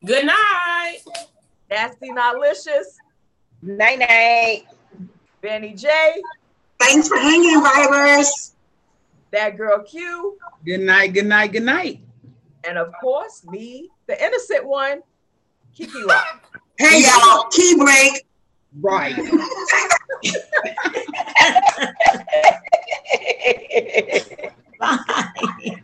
Good 0.05 0.25
night. 0.25 0.97
Nasty 1.69 2.09
Notlicious, 2.09 2.97
night 3.61 3.99
night. 3.99 4.63
Benny 5.41 5.73
J, 5.73 6.21
Thanks 6.79 7.07
for 7.07 7.17
hanging, 7.17 7.61
vibers. 7.61 8.53
that 9.31 9.57
girl 9.57 9.83
Q, 9.83 10.37
Good 10.65 10.81
night. 10.81 11.13
Good 11.13 11.25
night. 11.25 11.51
Good 11.51 11.63
night. 11.63 11.99
and 12.67 12.77
of 12.77 12.91
course, 13.01 13.45
me, 13.45 13.89
the 14.07 14.21
innocent 14.23 14.65
one, 14.65 15.01
Keke 15.77 16.05
Rock. 16.07 16.43
Hey, 16.77 17.03
y'all. 17.03 17.45
Key 17.51 17.75
break. 17.77 18.25
Right. 18.81 19.15
Bye. 24.79 25.83